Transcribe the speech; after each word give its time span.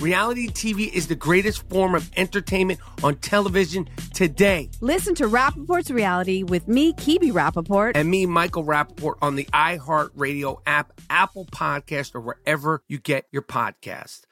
Reality 0.00 0.46
TV 0.48 0.92
is 0.92 1.08
the 1.08 1.16
greatest 1.16 1.68
form 1.68 1.96
of 1.96 2.08
entertainment 2.16 2.78
on 3.02 3.16
television 3.16 3.88
today. 4.14 4.70
Listen 4.80 5.14
to 5.16 5.24
Rapaport's 5.24 5.90
Reality 5.90 6.44
with 6.44 6.68
me, 6.68 6.92
Kibi 6.92 7.32
Rapaport. 7.32 7.92
And 7.96 8.08
me, 8.08 8.24
Michael 8.24 8.64
Rapaport, 8.64 9.16
on 9.20 9.34
the 9.34 9.44
iHeartRadio 9.46 10.60
app, 10.66 10.92
Apple 11.10 11.46
Podcast, 11.46 12.14
or 12.14 12.20
wherever 12.20 12.82
you 12.86 12.98
get 12.98 13.26
your 13.32 13.42
podcast. 13.42 14.22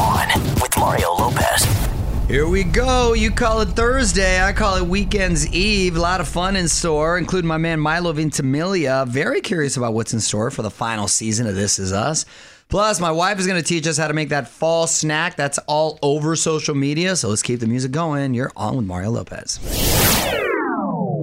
On 0.00 0.28
with 0.60 0.74
Mario 0.78 1.12
Lopez. 1.12 1.64
Here 2.26 2.48
we 2.48 2.64
go. 2.64 3.12
You 3.12 3.30
call 3.30 3.60
it 3.60 3.66
Thursday. 3.66 4.42
I 4.42 4.52
call 4.52 4.76
it 4.76 4.86
Weekend's 4.86 5.46
Eve. 5.52 5.96
A 5.96 6.00
lot 6.00 6.20
of 6.20 6.26
fun 6.26 6.56
in 6.56 6.68
store, 6.68 7.18
including 7.18 7.46
my 7.46 7.58
man 7.58 7.78
Milo 7.80 8.12
Ventimiglia. 8.12 9.04
Very 9.06 9.40
curious 9.42 9.76
about 9.76 9.92
what's 9.92 10.12
in 10.12 10.20
store 10.20 10.50
for 10.50 10.62
the 10.62 10.70
final 10.70 11.06
season 11.06 11.46
of 11.46 11.54
This 11.54 11.78
Is 11.78 11.92
Us. 11.92 12.24
Plus, 12.68 13.00
my 13.00 13.12
wife 13.12 13.38
is 13.38 13.46
going 13.46 13.60
to 13.60 13.66
teach 13.66 13.86
us 13.86 13.96
how 13.96 14.08
to 14.08 14.14
make 14.14 14.30
that 14.30 14.48
fall 14.48 14.86
snack 14.86 15.36
that's 15.36 15.58
all 15.68 15.98
over 16.02 16.34
social 16.34 16.74
media. 16.74 17.14
So 17.14 17.28
let's 17.28 17.42
keep 17.42 17.60
the 17.60 17.66
music 17.66 17.92
going. 17.92 18.34
You're 18.34 18.50
on 18.56 18.76
with 18.76 18.86
Mario 18.86 19.10
Lopez. 19.10 19.60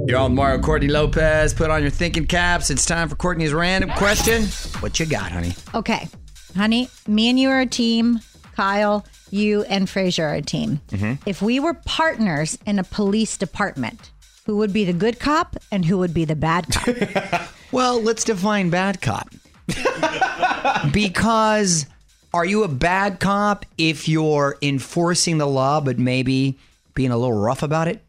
You're 0.07 0.17
on 0.19 0.31
with 0.31 0.37
Mario 0.37 0.61
Courtney 0.61 0.87
Lopez. 0.87 1.53
Put 1.53 1.69
on 1.69 1.81
your 1.81 1.91
thinking 1.91 2.27
caps. 2.27 2.69
It's 2.69 2.85
time 2.85 3.09
for 3.09 3.15
Courtney's 3.15 3.53
random 3.53 3.89
question. 3.91 4.43
What 4.81 4.99
you 4.99 5.05
got, 5.05 5.31
honey? 5.31 5.53
Okay, 5.75 6.07
honey, 6.55 6.89
me 7.07 7.29
and 7.29 7.39
you 7.39 7.49
are 7.49 7.61
a 7.61 7.65
team. 7.65 8.19
Kyle, 8.55 9.05
you 9.31 9.63
and 9.63 9.89
Frazier 9.89 10.27
are 10.27 10.35
a 10.35 10.41
team. 10.41 10.79
Mm-hmm. 10.91 11.27
If 11.27 11.41
we 11.41 11.59
were 11.59 11.73
partners 11.73 12.57
in 12.65 12.79
a 12.79 12.83
police 12.83 13.35
department, 13.37 14.11
who 14.45 14.57
would 14.57 14.71
be 14.71 14.85
the 14.85 14.93
good 14.93 15.19
cop 15.19 15.55
and 15.71 15.83
who 15.83 15.97
would 15.97 16.13
be 16.13 16.23
the 16.25 16.35
bad 16.35 16.67
cop? 16.71 17.49
Well, 17.73 17.99
let's 17.99 18.23
define 18.23 18.69
bad 18.69 19.01
cop. 19.01 19.29
because 20.93 21.85
are 22.33 22.45
you 22.45 22.63
a 22.63 22.67
bad 22.67 23.19
cop 23.19 23.65
if 23.77 24.07
you're 24.07 24.57
enforcing 24.61 25.37
the 25.37 25.47
law 25.47 25.79
but 25.79 25.99
maybe 25.99 26.57
being 26.93 27.11
a 27.11 27.17
little 27.17 27.37
rough 27.37 27.63
about 27.63 27.87
it? 27.87 28.03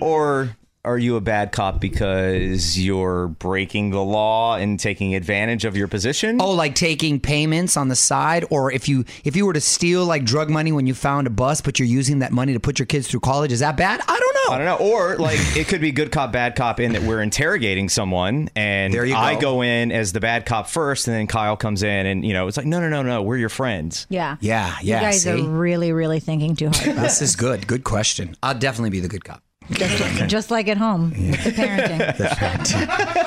Or 0.00 0.56
are 0.86 0.96
you 0.96 1.16
a 1.16 1.20
bad 1.20 1.52
cop 1.52 1.80
because 1.80 2.78
you're 2.78 3.28
breaking 3.28 3.90
the 3.90 4.00
law 4.02 4.56
and 4.56 4.78
taking 4.78 5.14
advantage 5.14 5.64
of 5.64 5.76
your 5.76 5.88
position? 5.88 6.40
Oh, 6.40 6.52
like 6.52 6.74
taking 6.74 7.20
payments 7.20 7.76
on 7.76 7.88
the 7.88 7.96
side 7.96 8.44
or 8.50 8.70
if 8.72 8.88
you 8.88 9.04
if 9.24 9.34
you 9.36 9.44
were 9.46 9.52
to 9.52 9.60
steal 9.60 10.04
like 10.06 10.24
drug 10.24 10.48
money 10.48 10.72
when 10.72 10.86
you 10.86 10.94
found 10.94 11.26
a 11.26 11.30
bus 11.30 11.60
but 11.60 11.78
you're 11.78 11.88
using 11.88 12.20
that 12.20 12.32
money 12.32 12.52
to 12.52 12.60
put 12.60 12.78
your 12.78 12.86
kids 12.86 13.08
through 13.08 13.20
college, 13.20 13.52
is 13.52 13.60
that 13.60 13.76
bad? 13.76 14.00
I 14.06 14.18
don't 14.18 14.34
know. 14.48 14.54
I 14.54 14.58
don't 14.58 14.66
know. 14.80 14.92
Or 14.92 15.16
like 15.16 15.38
it 15.56 15.66
could 15.68 15.80
be 15.80 15.90
good 15.90 16.12
cop, 16.12 16.32
bad 16.32 16.54
cop 16.54 16.78
in 16.80 16.92
that 16.92 17.02
we're 17.02 17.20
interrogating 17.20 17.88
someone 17.88 18.48
and 18.54 18.94
There 18.94 19.04
you 19.04 19.16
I 19.16 19.34
go. 19.34 19.40
go 19.40 19.62
in 19.62 19.90
as 19.90 20.12
the 20.12 20.20
bad 20.20 20.46
cop 20.46 20.68
first 20.68 21.08
and 21.08 21.16
then 21.16 21.26
Kyle 21.26 21.56
comes 21.56 21.82
in 21.82 22.06
and 22.06 22.24
you 22.24 22.32
know, 22.32 22.46
it's 22.46 22.56
like, 22.56 22.66
no, 22.66 22.80
no, 22.80 22.88
no, 22.88 23.02
no, 23.02 23.22
we're 23.22 23.38
your 23.38 23.48
friends. 23.48 24.06
yeah. 24.08 24.36
Yeah, 24.40 24.76
yeah. 24.82 25.00
You 25.00 25.06
guys 25.06 25.22
see? 25.22 25.30
are 25.30 25.42
really, 25.42 25.92
really 25.92 26.20
thinking 26.20 26.54
too 26.54 26.68
hard 26.68 26.96
this 26.96 27.20
is 27.22 27.34
good. 27.36 27.66
Good 27.66 27.82
question. 27.84 28.36
I'll 28.42 28.54
definitely 28.58 28.90
be 28.90 29.00
the 29.00 29.08
good 29.08 29.24
cop. 29.24 29.42
It. 29.70 30.28
Just 30.28 30.50
like 30.50 30.68
at 30.68 30.76
home 30.76 31.10
with 31.10 31.44
the 31.44 31.50
parenting. 31.50 32.00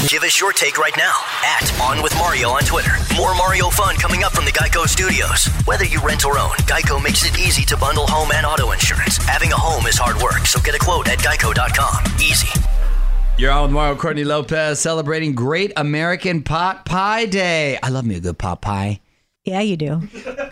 Give 0.08 0.22
us 0.22 0.40
your 0.40 0.52
take 0.52 0.78
right 0.78 0.96
now 0.96 1.14
at 1.44 1.80
On 1.80 2.02
With 2.02 2.14
Mario 2.16 2.50
on 2.50 2.62
Twitter. 2.62 2.92
More 3.16 3.34
Mario 3.34 3.70
fun 3.70 3.96
coming 3.96 4.24
up 4.24 4.32
from 4.32 4.44
the 4.44 4.52
Geico 4.52 4.86
Studios. 4.86 5.46
Whether 5.66 5.84
you 5.84 6.00
rent 6.00 6.24
or 6.24 6.38
own, 6.38 6.50
Geico 6.66 7.02
makes 7.02 7.24
it 7.24 7.38
easy 7.38 7.64
to 7.66 7.76
bundle 7.76 8.06
home 8.06 8.30
and 8.34 8.46
auto 8.46 8.72
insurance. 8.72 9.16
Having 9.18 9.52
a 9.52 9.56
home 9.56 9.86
is 9.86 9.96
hard 9.98 10.20
work, 10.22 10.46
so 10.46 10.60
get 10.60 10.74
a 10.74 10.78
quote 10.78 11.08
at 11.08 11.18
geico.com. 11.18 12.04
Easy. 12.20 12.48
You're 13.38 13.52
on 13.52 13.62
with 13.64 13.72
Mario 13.72 13.96
Courtney 13.96 14.24
Lopez 14.24 14.80
celebrating 14.80 15.34
Great 15.34 15.72
American 15.76 16.42
Pot 16.42 16.84
Pie 16.84 17.26
Day. 17.26 17.78
I 17.82 17.88
love 17.88 18.04
me 18.04 18.16
a 18.16 18.20
good 18.20 18.38
pot 18.38 18.60
pie. 18.60 19.00
Yeah, 19.50 19.60
you 19.60 19.76
do. 19.76 20.00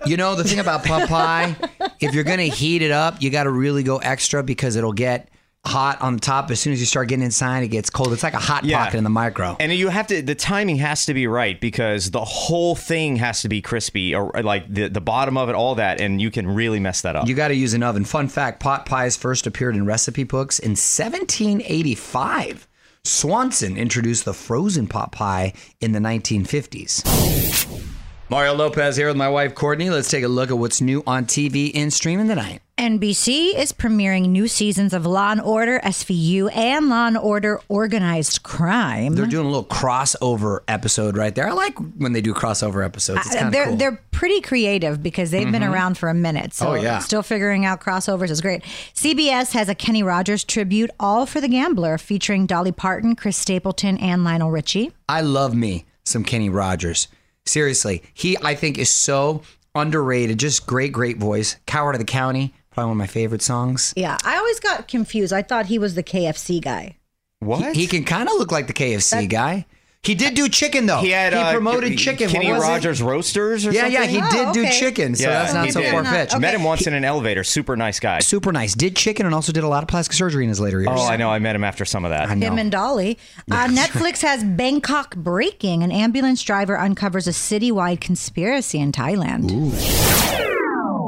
You 0.07 0.17
know, 0.17 0.35
the 0.35 0.45
thing 0.45 0.59
about 0.59 0.85
pot 0.85 1.09
pie, 1.09 1.57
if 2.01 2.15
you're 2.15 2.25
going 2.25 2.39
to 2.39 2.49
heat 2.49 2.83
it 2.83 2.91
up, 2.91 3.23
you 3.23 3.31
got 3.31 3.45
to 3.45 3.51
really 3.51 3.83
go 3.83 3.99
extra 3.99 4.43
because 4.43 4.77
it'll 4.77 4.93
get 4.93 5.29
hot 5.65 6.01
on 6.01 6.15
the 6.15 6.21
top. 6.21 6.51
As 6.51 6.61
soon 6.61 6.73
as 6.73 6.81
you 6.81 6.87
start 6.87 7.09
getting 7.09 7.25
inside, 7.25 7.63
it 7.65 7.69
gets 7.69 7.91
cold. 7.91 8.13
It's 8.13 8.23
like 8.23 8.33
a 8.33 8.39
hot 8.39 8.65
Yeah. 8.65 8.85
pocket 8.85 8.97
in 8.99 9.05
the 9.05 9.11
micro. 9.11 9.57
And 9.61 9.73
you 9.73 9.89
have 9.89 10.07
to 10.07 10.23
the 10.23 10.35
timing 10.35 10.77
has 10.77 11.05
to 11.07 11.15
be 11.15 11.27
right 11.27 11.61
because 11.61 12.11
the 12.11 12.25
whole 12.25 12.75
thing 12.75 13.17
has 13.17 13.43
to 13.43 13.49
be 13.49 13.61
crispy 13.61 14.15
or 14.15 14.31
like 14.43 14.73
the, 14.73 14.89
the 14.89 15.01
bottom 15.01 15.37
of 15.37 15.49
it, 15.51 15.55
all 15.55 15.75
that, 15.75 16.01
and 16.01 16.23
you 16.23 16.31
can 16.31 16.47
really 16.47 16.81
mess 16.81 17.03
that 17.03 17.17
up. 17.17 17.27
You 17.29 17.35
got 17.35 17.49
to 17.49 17.55
use 17.55 17.75
an 17.75 17.83
oven. 17.83 18.05
Fun 18.05 18.29
fact 18.29 18.61
pot 18.61 18.87
pies 18.87 19.17
first 19.17 19.47
appeared 19.47 19.75
in 19.77 19.85
recipe 19.85 20.25
books 20.25 20.59
in 20.59 20.71
1785. 20.71 22.67
Swanson 23.05 23.77
introduced 23.77 24.25
the 24.25 24.35
frozen 24.35 24.87
pot 24.87 25.13
pie 25.13 25.53
in 25.81 25.93
the 25.93 25.99
1950s. 26.01 27.87
Mario 28.31 28.53
Lopez 28.55 28.95
here 28.97 29.09
with 29.09 29.17
my 29.17 29.29
wife 29.31 29.55
Courtney. 29.55 29.89
Let's 29.89 30.11
take 30.11 30.23
a 30.23 30.29
look 30.29 30.51
at 30.51 30.59
what's 30.59 30.83
new 30.83 31.03
on 31.07 31.25
TV 31.25 31.73
and 31.75 31.91
streaming 31.91 32.29
tonight. 32.29 32.61
NBC 32.77 33.55
is 33.57 33.73
premiering 33.73 34.29
new 34.29 34.47
seasons 34.49 34.93
of 34.93 35.07
Law 35.07 35.31
and 35.33 35.41
Order 35.41 35.81
SVU 35.83 36.55
and 36.55 36.91
Law 36.91 37.07
and 37.07 37.17
Order 37.17 37.59
Organized 37.71 38.43
Crime. 38.43 39.15
They're 39.15 39.25
doing 39.25 39.47
a 39.47 39.49
little 39.49 39.65
crossover 39.65 40.61
episode 40.69 41.17
right 41.17 41.35
there. 41.35 41.49
I 41.49 41.53
like 41.53 41.77
when 41.97 42.13
they 42.13 42.21
do 42.21 42.35
crossover 42.35 42.85
episodes. 42.85 43.25
It's 43.27 43.35
Uh, 43.35 43.39
kind 43.41 43.55
they're 43.55 43.63
of 43.63 43.69
cool. 43.71 43.77
they're 43.79 44.01
pretty 44.11 44.43
creative 44.43 45.03
because 45.03 45.31
they've 45.31 45.51
been 45.51 45.65
around 45.65 45.97
for 45.97 46.11
a 46.11 46.15
minute. 46.15 46.53
So 46.53 46.73
Oh, 46.73 46.75
yeah. 46.75 46.99
still 46.99 47.23
figuring 47.23 47.65
out 47.65 47.81
crossovers 47.81 48.29
is 48.31 48.43
great. 48.43 48.63
CBS 48.95 49.53
has 49.53 49.71
a 49.71 49.75
Kenny 49.75 50.03
Rogers 50.03 50.45
tribute, 50.45 50.91
all 51.01 51.25
for 51.25 51.41
the 51.41 51.49
Gambler, 51.49 51.97
featuring 51.97 52.45
Dolly 52.45 52.73
Parton, 52.73 53.17
Chris 53.17 53.39
Stapleton, 53.39 53.97
and 53.97 54.23
Lionel 54.23 54.51
Richie. 54.51 54.93
I 55.09 55.23
love 55.23 55.55
me 55.55 55.87
some 56.05 56.25
Kenny 56.25 56.51
Rogers. 56.51 57.09
Seriously, 57.49 58.03
he 58.15 58.37
I 58.43 58.55
think 58.55 58.79
is 58.79 58.91
so 58.91 59.43
underrated. 59.75 60.39
Just 60.39 60.67
great, 60.67 60.93
great 60.93 61.19
voice. 61.19 61.57
Coward 61.67 61.95
of 61.95 61.99
the 62.01 62.05
County, 62.05 62.55
probably 62.71 62.89
one 62.89 62.93
of 62.93 62.99
my 62.99 63.07
favorite 63.07 63.43
songs. 63.43 63.93
Yeah, 63.97 64.17
I 64.25 64.37
always 64.37 64.61
got 64.61 64.89
confused. 64.89 65.33
I 65.33 65.43
thought 65.43 65.67
he 65.67 65.79
was 65.79 65.95
the 65.95 66.03
KFC 66.03 66.61
guy. 66.61 66.97
what? 67.41 67.75
He 67.75 67.87
can 67.87 68.05
kind 68.05 68.29
of 68.29 68.35
look 68.39 68.53
like 68.53 68.67
the 68.67 68.73
KFC 68.73 69.29
guy. 69.29 69.67
He 70.05 70.15
did 70.15 70.35
do 70.35 70.49
chicken 70.49 70.87
though. 70.87 71.01
He 71.01 71.11
had 71.11 71.35
uh, 71.35 71.53
promoted 71.53 71.99
chicken. 71.99 72.31
Kenny 72.31 72.47
what 72.47 72.59
was 72.61 72.65
it? 72.65 72.69
Rogers 72.69 73.03
Roasters 73.03 73.67
or 73.67 73.73
Yeah, 73.73 73.81
something. 73.83 73.93
yeah, 73.95 74.03
yeah. 74.05 74.31
he 74.31 74.39
Oh, 74.49 74.53
did 74.53 74.63
do 74.65 74.71
chicken, 74.73 75.15
so 75.15 75.25
yeah, 75.25 75.43
that's 75.43 75.53
not 75.53 75.69
so 75.71 75.83
far 75.91 76.05
fetched. 76.05 76.39
Met 76.39 76.55
him 76.55 76.63
once 76.65 76.87
in 76.87 76.95
an 76.95 77.05
elevator. 77.05 77.45
Super 77.45 77.77
nice 77.77 78.01
guy. 78.01 78.21
Super 78.21 78.51
nice. 78.53 78.75
Did 78.75 78.97
chicken 78.97 79.27
and 79.27 79.35
also 79.35 79.53
did 79.53 79.65
a 79.65 79.69
lot 79.69 79.83
of 79.83 79.89
plastic 79.89 80.15
surgery 80.15 80.45
in 80.45 80.49
his 80.49 80.61
later 80.61 80.79
years. 80.81 80.89
Oh, 80.93 81.07
I 81.07 81.17
know. 81.17 81.29
I 81.31 81.41
met 81.41 81.57
him 81.57 81.65
after 81.65 81.85
some 81.85 82.05
of 82.07 82.11
that. 82.13 82.31
I 82.31 82.35
know. 82.35 82.47
Him 82.47 82.59
and 82.59 82.71
Dolly. 82.73 83.19
Uh, 83.51 83.67
Netflix 83.67 84.21
has 84.23 84.45
Bangkok 84.45 85.17
Breaking. 85.17 85.83
An 85.83 85.91
ambulance 85.91 86.43
driver 86.43 86.79
uncovers 86.79 87.27
a 87.27 87.31
citywide 87.31 88.01
conspiracy 88.01 88.79
in 88.79 88.93
Thailand. 88.93 89.51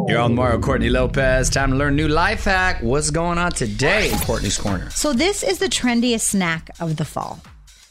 You're 0.09 0.19
on 0.21 0.35
Mario 0.35 0.59
Courtney 0.59 0.89
Lopez. 0.91 1.49
Time 1.51 1.71
to 1.71 1.77
learn 1.77 1.95
new 1.97 2.09
life 2.09 2.45
hack. 2.45 2.83
What's 2.83 3.11
going 3.11 3.39
on 3.39 3.53
today 3.53 4.11
in 4.11 4.19
Courtney's 4.21 4.59
Corner? 4.59 4.91
So, 4.91 5.13
this 5.13 5.43
is 5.43 5.59
the 5.59 5.67
trendiest 5.69 6.23
snack 6.23 6.71
of 6.81 6.97
the 6.97 7.05
fall 7.05 7.41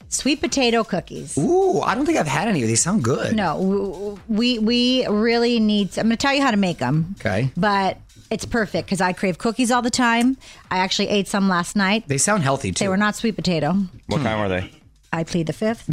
sweet 0.09 0.41
potato 0.41 0.83
cookies. 0.83 1.37
Ooh, 1.37 1.79
I 1.81 1.95
don't 1.95 2.05
think 2.05 2.17
I've 2.17 2.27
had 2.27 2.47
any 2.47 2.61
of 2.61 2.67
these. 2.67 2.81
Sound 2.81 3.03
good. 3.03 3.35
No, 3.35 4.19
we 4.27 4.59
we 4.59 5.07
really 5.07 5.59
need. 5.59 5.97
I'm 5.97 6.07
going 6.07 6.09
to 6.11 6.17
tell 6.17 6.33
you 6.33 6.41
how 6.41 6.51
to 6.51 6.57
make 6.57 6.79
them. 6.79 7.15
Okay. 7.19 7.51
But 7.55 7.97
it's 8.29 8.45
perfect 8.45 8.87
because 8.87 9.01
I 9.01 9.13
crave 9.13 9.37
cookies 9.37 9.71
all 9.71 9.81
the 9.81 9.89
time. 9.89 10.37
I 10.69 10.79
actually 10.79 11.09
ate 11.09 11.27
some 11.27 11.47
last 11.47 11.75
night. 11.75 12.07
They 12.07 12.17
sound 12.17 12.43
healthy 12.43 12.71
too. 12.71 12.83
They 12.83 12.89
were 12.89 12.97
not 12.97 13.15
sweet 13.15 13.35
potato. 13.35 13.73
What 14.07 14.21
kind 14.21 14.39
were 14.39 14.49
they? 14.49 14.71
I 15.11 15.23
plead 15.23 15.47
the 15.47 15.53
fifth. 15.53 15.89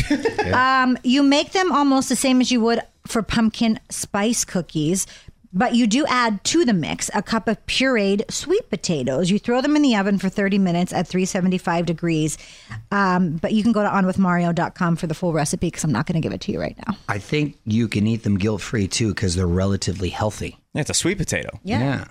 um, 0.52 0.98
you 1.02 1.22
make 1.22 1.52
them 1.52 1.72
almost 1.72 2.08
the 2.08 2.16
same 2.16 2.40
as 2.40 2.50
you 2.50 2.60
would 2.60 2.80
for 3.06 3.22
pumpkin 3.22 3.80
spice 3.88 4.44
cookies, 4.44 5.06
but 5.56 5.74
you 5.74 5.86
do 5.86 6.04
add 6.06 6.44
to 6.44 6.64
the 6.64 6.74
mix 6.74 7.10
a 7.14 7.22
cup 7.22 7.48
of 7.48 7.64
pureed 7.66 8.30
sweet 8.30 8.68
potatoes. 8.68 9.30
You 9.30 9.38
throw 9.38 9.62
them 9.62 9.74
in 9.74 9.82
the 9.82 9.96
oven 9.96 10.18
for 10.18 10.28
30 10.28 10.58
minutes 10.58 10.92
at 10.92 11.08
375 11.08 11.86
degrees. 11.86 12.36
Um, 12.92 13.36
but 13.38 13.52
you 13.52 13.62
can 13.62 13.72
go 13.72 13.82
to 13.82 13.88
onwithmario.com 13.88 14.96
for 14.96 15.06
the 15.06 15.14
full 15.14 15.32
recipe 15.32 15.68
because 15.68 15.82
I'm 15.82 15.92
not 15.92 16.06
going 16.06 16.20
to 16.20 16.20
give 16.20 16.34
it 16.34 16.42
to 16.42 16.52
you 16.52 16.60
right 16.60 16.76
now. 16.86 16.96
I 17.08 17.18
think 17.18 17.56
you 17.64 17.88
can 17.88 18.06
eat 18.06 18.22
them 18.22 18.36
guilt 18.36 18.60
free 18.60 18.86
too 18.86 19.08
because 19.08 19.34
they're 19.34 19.46
relatively 19.46 20.10
healthy. 20.10 20.58
It's 20.74 20.90
a 20.90 20.94
sweet 20.94 21.16
potato. 21.16 21.58
Yeah. 21.64 22.04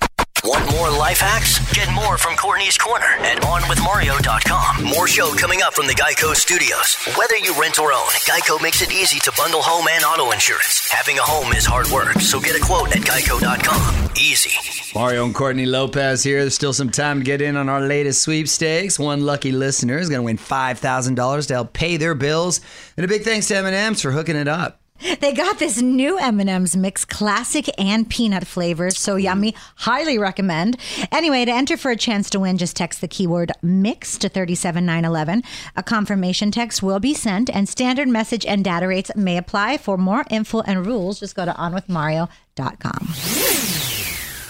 Want 0.46 0.70
more 0.74 0.92
life 0.92 1.22
hacks? 1.22 1.58
Get 1.74 1.92
more 1.92 2.20
from 2.20 2.36
Courtney's 2.36 2.78
Corner 2.78 3.18
at 3.18 3.42
OnWithMario.com. 3.42 4.84
More 4.86 5.08
show 5.08 5.34
coming 5.34 5.64
up 5.64 5.74
from 5.74 5.88
the 5.88 5.96
Geico 5.96 6.36
Studios. 6.36 6.98
Whether 7.18 7.38
you 7.38 7.60
rent 7.60 7.80
or 7.80 7.92
own, 7.92 8.10
Geico 8.30 8.62
makes 8.62 8.84
it 8.84 8.94
easy 8.94 9.18
to 9.22 9.32
bundle 9.36 9.64
home 9.64 9.88
and 9.90 10.04
auto 10.04 10.30
insurance. 10.30 10.88
Having 10.92 11.18
a 11.18 11.24
home 11.24 11.52
is 11.54 11.66
hard 11.66 11.88
work, 11.88 12.22
so 12.22 12.40
get 12.40 12.56
a 12.56 12.64
quote 12.64 12.96
at 12.96 13.02
Geico.com. 13.02 14.12
Easy. 14.18 14.52
Mario 14.94 15.26
and 15.26 15.34
Courtney 15.34 15.66
Lopez 15.66 16.22
here. 16.22 16.42
There's 16.42 16.54
still 16.54 16.74
some 16.74 16.92
time 16.92 17.22
to 17.22 17.26
get 17.26 17.42
in 17.42 17.58
on 17.58 17.68
our 17.68 17.82
latest 17.82 18.22
sweepstakes. 18.22 19.00
One 19.00 19.26
lucky 19.26 19.52
listener 19.52 19.98
is 19.98 20.10
going 20.10 20.20
to 20.20 20.26
win 20.26 20.38
$5,000 20.38 21.48
to 21.48 21.54
help 21.56 21.74
pay 21.74 21.98
their 21.98 22.14
bills. 22.14 22.62
And 22.98 23.04
a 23.04 23.08
big 23.08 23.24
thanks 23.24 23.48
to 23.48 23.58
M&M's 23.58 24.04
for 24.04 24.12
hooking 24.12 24.36
it 24.36 24.48
up. 24.48 24.80
They 25.20 25.34
got 25.34 25.60
this 25.60 25.82
new 25.82 26.18
M&M's 26.18 26.76
mix, 26.76 27.06
classic 27.06 27.70
and 27.78 28.10
peanut 28.10 28.46
flavors, 28.48 28.98
so 29.00 29.16
yummy. 29.16 29.56
Highly 29.78 30.18
recommend. 30.18 30.78
Anyway, 31.12 31.46
to 31.46 31.52
enter 31.52 31.78
for 31.78 31.92
a 31.92 31.96
chance 31.96 32.30
to 32.32 32.40
win, 32.40 32.58
just 32.58 32.76
text 32.76 33.02
the 33.02 33.08
keyword 33.08 33.52
mix 33.62 34.18
to 34.20 34.30
37911. 34.30 35.44
A 35.76 35.84
confirmation 35.84 36.52
text 36.52 36.84
will 36.84 37.00
be 37.00 37.14
sent, 37.14 37.50
and 37.50 37.68
standard 37.68 38.08
message 38.08 38.46
and 38.46 38.64
data 38.64 38.88
rates 38.88 39.12
may 39.16 39.38
apply. 39.38 39.78
For 39.78 39.98
more 39.98 40.26
info 40.30 40.62
and 40.62 40.86
rules, 40.86 41.20
just 41.20 41.36
go 41.36 41.46
to 41.46 41.54
onwithmario.com. 41.54 43.10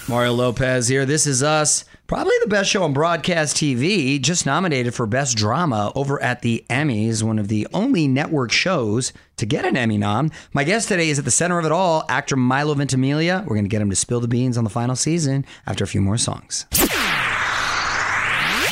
Mario 0.08 0.34
Lopez 0.34 0.88
here. 0.88 1.06
This 1.06 1.26
is 1.26 1.42
us. 1.42 1.86
Probably 2.08 2.36
the 2.44 2.50
best 2.50 2.70
show 2.70 2.84
on 2.84 2.94
broadcast 2.94 3.58
TV. 3.58 4.22
Just 4.22 4.46
nominated 4.46 4.94
for 4.94 5.08
Best 5.08 5.36
Drama 5.36 5.92
over 5.96 6.22
at 6.22 6.44
the 6.44 6.64
Emmys, 6.70 7.24
one 7.24 7.40
of 7.40 7.48
the 7.48 7.68
only 7.74 8.08
network 8.08 8.52
shows 8.52 9.12
to 9.38 9.48
get 9.48 9.66
an 9.66 9.76
Emmy 9.76 9.98
nom. 9.98 10.30
My 10.54 10.64
guest 10.64 10.88
today 10.88 11.10
is 11.10 11.18
at 11.18 11.26
the 11.26 11.32
center 11.32 11.58
of 11.58 11.66
it 11.66 11.72
all, 11.72 12.06
actor 12.08 12.36
Milo 12.36 12.76
Ventimiglia. 12.76 13.40
We're 13.48 13.56
going 13.56 13.66
to 13.66 13.70
get 13.70 13.82
him 13.82 13.90
to 13.90 13.96
spill 13.96 14.20
the 14.20 14.28
beans 14.28 14.56
on 14.56 14.64
the 14.64 14.70
final 14.70 14.96
season 14.96 15.48
after 15.66 15.84
a 15.84 15.88
few 15.88 16.00
more 16.00 16.20
songs. 16.20 16.68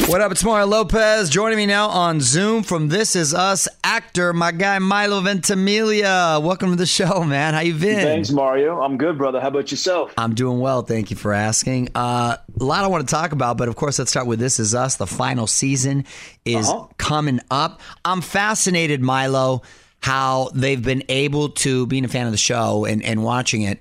What 0.08 0.22
up? 0.22 0.32
It's 0.32 0.44
Mario 0.44 0.68
Lopez. 0.68 1.30
Joining 1.30 1.58
me 1.58 1.66
now 1.66 1.88
on 1.88 2.20
Zoom 2.20 2.62
from 2.62 2.90
This 2.90 3.16
Is 3.16 3.34
Us, 3.34 3.68
actor, 3.84 4.34
my 4.34 4.52
guy 4.52 4.78
Milo 4.78 5.22
Ventimiglia. 5.22 6.40
Welcome 6.44 6.72
to 6.72 6.76
the 6.76 6.86
show, 6.86 7.24
man. 7.24 7.54
How 7.54 7.62
you 7.62 7.74
been? 7.74 8.02
Thanks, 8.02 8.30
Mario. 8.30 8.82
I'm 8.82 8.98
good, 8.98 9.18
brother. 9.18 9.40
How 9.40 9.48
about 9.48 9.72
yourself? 9.72 10.14
I'm 10.18 10.36
doing 10.36 10.60
well. 10.60 10.82
Thank 10.82 11.10
you 11.10 11.16
for 11.16 11.32
asking. 11.32 11.90
Uh, 11.96 12.38
a 12.60 12.64
lot 12.64 12.84
I 12.84 12.88
want 12.88 13.08
to 13.08 13.12
talk 13.14 13.32
about, 13.32 13.58
but 13.58 13.68
of 13.68 13.76
course, 13.76 14.00
let's 14.00 14.12
start 14.12 14.28
with 14.28 14.40
This 14.40 14.60
Is 14.60 14.76
Us. 14.76 14.96
The 14.98 15.08
final 15.08 15.48
season 15.48 16.06
is 16.46 16.70
Uh-huh. 16.70 16.88
coming 16.98 17.40
up. 17.50 17.82
I'm 18.06 18.22
fascinated, 18.22 19.02
Milo, 19.02 19.64
how 20.02 20.50
they've 20.54 20.82
been 20.82 21.04
able 21.10 21.50
to, 21.50 21.88
being 21.88 22.06
a 22.06 22.08
fan 22.08 22.26
of 22.26 22.32
the 22.32 22.38
show 22.38 22.86
and, 22.86 23.02
and 23.04 23.24
watching 23.24 23.62
it, 23.64 23.80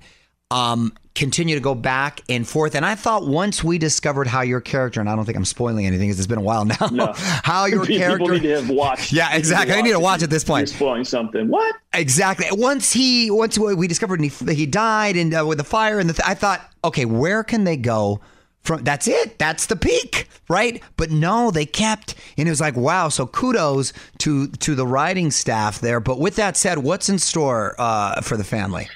um, 0.51 0.93
continue 1.15 1.53
to 1.53 1.61
go 1.61 1.75
back 1.75 2.21
and 2.27 2.47
forth. 2.47 2.73
And 2.73 2.83
I 2.85 2.95
thought 2.95 3.27
once 3.27 3.63
we 3.63 3.77
discovered 3.77 4.25
how 4.25 4.41
your 4.41 4.61
character, 4.61 4.99
and 4.99 5.07
I 5.09 5.15
don't 5.15 5.25
think 5.25 5.37
I'm 5.37 5.45
spoiling 5.45 5.85
anything 5.85 6.07
because 6.09 6.17
it's 6.19 6.27
been 6.27 6.39
a 6.39 6.41
while 6.41 6.65
now, 6.81 6.87
No. 6.91 7.13
how 7.15 7.65
your 7.65 7.85
People 7.85 7.99
character. 8.07 8.31
need 8.33 8.41
to 8.43 8.55
have 8.61 8.69
watched. 8.69 9.11
Yeah, 9.13 9.35
exactly. 9.35 9.75
I 9.75 9.81
need 9.81 9.91
to 9.91 9.99
watch 9.99 10.23
at 10.23 10.29
this 10.31 10.43
point. 10.43 10.69
You're 10.69 10.75
spoiling 10.77 11.03
something. 11.03 11.47
What? 11.49 11.75
Exactly. 11.93 12.47
Once 12.51 12.91
he, 12.91 13.29
once 13.29 13.59
we 13.59 13.87
discovered 13.87 14.21
he, 14.21 14.29
he 14.53 14.65
died 14.65 15.15
and 15.15 15.33
uh, 15.35 15.45
with 15.45 15.59
the 15.59 15.63
fire 15.63 15.99
and 15.99 16.09
the, 16.09 16.13
th- 16.13 16.27
I 16.27 16.33
thought, 16.33 16.61
okay, 16.83 17.05
where 17.05 17.43
can 17.43 17.63
they 17.65 17.77
go 17.77 18.19
from? 18.63 18.83
That's 18.83 19.07
it. 19.07 19.37
That's 19.39 19.65
the 19.65 19.75
peak, 19.75 20.27
right? 20.49 20.81
But 20.97 21.11
no, 21.11 21.51
they 21.51 21.65
kept, 21.65 22.15
and 22.37 22.47
it 22.47 22.51
was 22.51 22.61
like, 22.61 22.75
wow. 22.75 23.09
So 23.09 23.27
kudos 23.27 23.93
to 24.19 24.47
to 24.47 24.75
the 24.75 24.87
writing 24.87 25.31
staff 25.31 25.79
there. 25.79 25.99
But 25.99 26.19
with 26.19 26.35
that 26.35 26.57
said, 26.57 26.79
what's 26.79 27.09
in 27.09 27.19
store 27.19 27.75
uh, 27.77 28.21
for 28.21 28.37
the 28.37 28.43
family? 28.43 28.87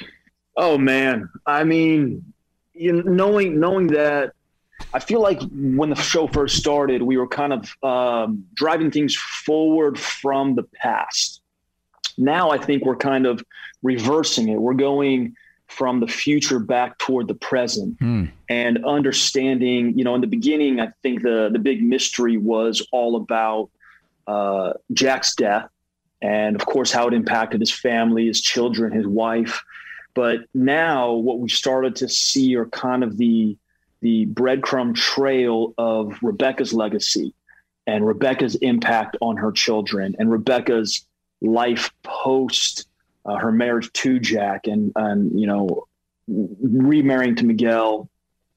Oh 0.56 0.78
man. 0.78 1.30
I 1.46 1.64
mean, 1.64 2.34
you 2.74 2.94
know, 2.94 3.02
knowing 3.12 3.60
knowing 3.60 3.88
that, 3.88 4.34
I 4.94 5.00
feel 5.00 5.22
like 5.22 5.42
when 5.52 5.90
the 5.90 5.96
show 5.96 6.28
first 6.28 6.58
started, 6.58 7.02
we 7.02 7.18
were 7.18 7.28
kind 7.28 7.54
of 7.54 7.84
um, 7.84 8.46
driving 8.56 8.92
things 8.92 9.16
forward 9.16 10.00
from 10.00 10.56
the 10.56 10.64
past. 10.64 11.42
Now 12.18 12.50
I 12.50 12.58
think 12.58 12.86
we're 12.86 12.96
kind 12.96 13.26
of 13.28 13.44
reversing 13.84 14.50
it. 14.50 14.60
We're 14.60 14.74
going 14.74 15.36
from 15.68 16.00
the 16.00 16.08
future 16.08 16.60
back 16.60 16.98
toward 16.98 17.28
the 17.28 17.34
present 17.34 17.98
and 18.50 18.86
understanding. 18.86 19.98
You 19.98 20.04
know, 20.04 20.16
in 20.16 20.22
the 20.22 20.28
beginning, 20.28 20.80
I 20.80 20.92
think 21.04 21.24
the 21.24 21.50
the 21.52 21.60
big 21.60 21.84
mystery 21.84 22.38
was 22.38 22.86
all 22.92 23.16
about 23.16 23.70
uh, 24.28 24.74
Jack's 24.94 25.36
death, 25.36 25.70
and 26.22 26.56
of 26.56 26.66
course 26.66 26.92
how 26.92 27.08
it 27.08 27.14
impacted 27.14 27.60
his 27.62 27.72
family, 27.72 28.28
his 28.28 28.42
children, 28.42 28.92
his 28.92 29.08
wife. 29.08 29.64
But 30.14 30.40
now, 30.54 31.14
what 31.14 31.40
we 31.40 31.50
started 31.50 31.96
to 31.98 32.10
see 32.10 32.56
are 32.56 32.66
kind 32.68 33.04
of 33.04 33.18
the 33.18 33.58
the 34.02 34.26
breadcrumb 34.28 34.96
trail 34.96 35.74
of 35.78 36.18
Rebecca's 36.22 36.74
legacy 36.74 37.34
and 37.86 38.06
Rebecca's 38.06 38.56
impact 38.56 39.18
on 39.22 39.38
her 39.38 39.52
children 39.52 40.16
and 40.20 40.32
Rebecca's 40.32 41.06
life 41.42 41.92
post 42.04 42.87
uh, 43.28 43.36
her 43.36 43.52
marriage 43.52 43.92
to 43.94 44.20
Jack 44.20 44.68
and 44.68 44.92
and 44.96 45.40
you 45.40 45.48
know 45.48 45.88
remarrying 46.28 47.36
to 47.36 47.46
Miguel 47.46 48.10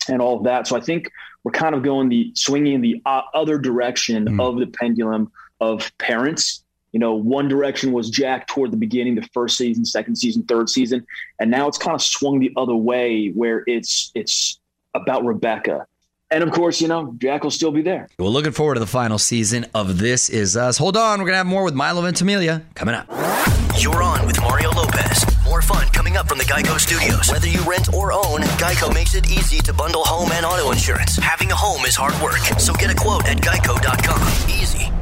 and 0.09 0.21
all 0.21 0.39
of 0.39 0.45
that. 0.45 0.67
So 0.67 0.77
I 0.77 0.81
think 0.81 1.11
we're 1.45 1.53
kind 1.53 1.75
of 1.75 1.83
going 1.83 2.09
the 2.09 2.33
swinging 2.35 2.81
the 2.81 3.01
uh, 3.07 3.23
other 3.35 3.59
direction 3.59 4.41
of 4.41 4.59
the 4.59 4.67
pendulum 4.67 5.31
of 5.61 5.91
parents. 5.99 6.63
You 6.93 6.99
know, 6.99 7.15
one 7.15 7.47
direction 7.47 7.93
was 7.93 8.11
Jack 8.11 8.49
toward 8.49 8.73
the 8.73 8.77
beginning, 8.77 9.15
the 9.15 9.29
first 9.33 9.57
season, 9.57 9.85
second 9.85 10.17
season, 10.17 10.43
third 10.45 10.69
season, 10.69 11.07
and 11.39 11.51
now 11.51 11.69
it's 11.69 11.79
kind 11.79 11.95
of 11.95 12.03
swung 12.03 12.41
the 12.41 12.53
other 12.57 12.75
way 12.75 13.29
where 13.29 13.63
it's 13.67 14.11
it's 14.15 14.59
about 14.95 15.25
Rebecca. 15.25 15.87
And 16.33 16.45
of 16.45 16.53
course, 16.53 16.81
you 16.81 16.89
know, 16.89 17.15
Jack 17.19 17.43
will 17.43 17.51
still 17.51 17.73
be 17.73 17.83
there. 17.83 18.09
Well, 18.19 18.33
looking 18.33 18.53
forward 18.53 18.75
to 18.75 18.81
the 18.81 18.87
final 18.87 19.19
season 19.19 19.67
of 19.75 19.99
This 19.99 20.29
Is 20.29 20.57
Us. 20.57 20.79
Hold 20.79 20.97
on, 20.97 21.21
we're 21.21 21.27
gonna 21.27 21.39
have 21.39 21.47
more 21.47 21.65
with 21.65 21.75
Milo 21.75 22.03
Ventimiglia 22.03 22.63
coming 22.75 22.95
up. 22.95 23.50
You're 23.83 24.03
on 24.03 24.27
with 24.27 24.39
Mario 24.43 24.71
Lopez. 24.73 25.25
More 25.43 25.63
fun 25.63 25.87
coming 25.89 26.19
up 26.19 26.29
from 26.29 26.37
the 26.37 26.45
Geico 26.45 26.79
Studios. 26.79 27.31
Whether 27.33 27.49
you 27.49 27.63
rent 27.63 27.95
or 27.95 28.13
own, 28.13 28.41
Geico 28.61 28.93
makes 28.93 29.15
it 29.15 29.31
easy 29.31 29.61
to 29.61 29.73
bundle 29.73 30.05
home 30.05 30.31
and 30.33 30.45
auto 30.45 30.71
insurance. 30.71 31.17
Having 31.17 31.51
a 31.51 31.55
home 31.55 31.87
is 31.87 31.97
hard 31.97 32.13
work, 32.23 32.41
so 32.61 32.75
get 32.75 32.91
a 32.91 32.95
quote 32.95 33.27
at 33.27 33.39
Geico.com. 33.39 34.51
Easy. 34.51 34.93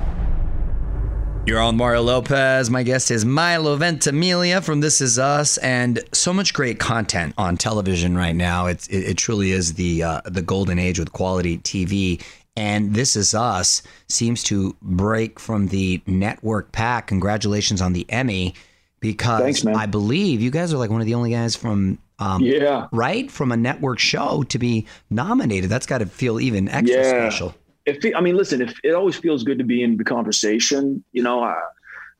You're 1.44 1.58
on 1.61 1.76
Mario 1.76 2.02
Lopez. 2.02 2.70
My 2.70 2.85
guest 2.85 3.11
is 3.11 3.25
Milo 3.25 3.75
Ventimiglia 3.75 4.62
from 4.62 4.78
This 4.78 5.00
Is 5.00 5.18
Us, 5.18 5.58
and 5.58 5.99
so 6.12 6.32
much 6.32 6.54
great 6.54 6.78
content 6.78 7.35
on 7.37 7.56
television 7.56 8.16
right 8.16 8.37
now. 8.37 8.66
It's, 8.66 8.87
it, 8.87 8.99
it 8.99 9.16
truly 9.18 9.50
is 9.50 9.75
the 9.75 10.04
uh, 10.04 10.20
the 10.25 10.42
golden 10.42 10.78
age 10.78 11.00
with 11.00 11.12
quality 11.12 11.58
TV. 11.58 12.23
And 12.56 12.92
This 12.92 13.14
Is 13.14 13.35
Us 13.35 13.82
seems 14.08 14.42
to 14.44 14.76
break 14.82 15.38
from 15.38 15.68
the 15.68 16.02
network 16.06 16.73
pack. 16.73 17.06
Congratulations 17.06 17.80
on 17.80 17.92
the 17.92 18.04
Emmy, 18.08 18.52
because 19.00 19.60
Thanks. 19.60 19.66
I 19.66 19.86
believe 19.86 20.40
you 20.40 20.50
guys 20.50 20.72
are 20.72 20.78
like 20.78 20.90
one 20.90 21.00
of 21.00 21.06
the 21.06 21.14
only 21.14 21.30
guys 21.30 21.56
from 21.56 21.98
um, 22.18 22.42
Yeah. 22.42 22.88
right 22.92 23.30
from 23.30 23.52
a 23.52 23.56
network 23.56 23.98
show 23.98 24.42
to 24.44 24.58
be 24.58 24.86
nominated. 25.10 25.70
That's 25.70 25.86
got 25.86 25.98
to 25.98 26.06
feel 26.06 26.40
even 26.40 26.68
extra 26.68 27.00
Yeah. 27.02 27.10
special. 27.30 27.54
If 27.86 27.98
I 28.14 28.20
mean, 28.20 28.36
listen, 28.36 28.60
if 28.60 28.78
it 28.84 28.92
always 28.94 29.16
feels 29.16 29.44
good 29.44 29.58
to 29.58 29.64
be 29.64 29.82
in 29.82 29.96
the 29.96 30.04
conversation, 30.04 31.02
you 31.12 31.22
know, 31.22 31.42
I, 31.42 31.56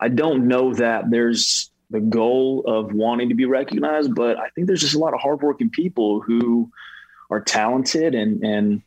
I 0.01 0.09
don't 0.09 0.47
know 0.49 0.73
that 0.75 1.11
there's 1.11 1.71
the 1.91 2.01
goal 2.01 2.63
of 2.67 2.93
wanting 2.93 3.29
to 3.31 3.35
be 3.35 3.45
recognized, 3.45 4.15
but 4.15 4.39
I 4.39 4.49
think 4.51 4.67
there's 4.67 4.81
just 4.81 4.95
a 4.95 4.99
lot 4.99 5.15
of 5.15 5.21
hardworking 5.21 5.69
people 5.71 6.21
who 6.21 6.71
are 7.31 7.41
talented 7.41 8.15
and 8.15 8.43
and 8.45 8.83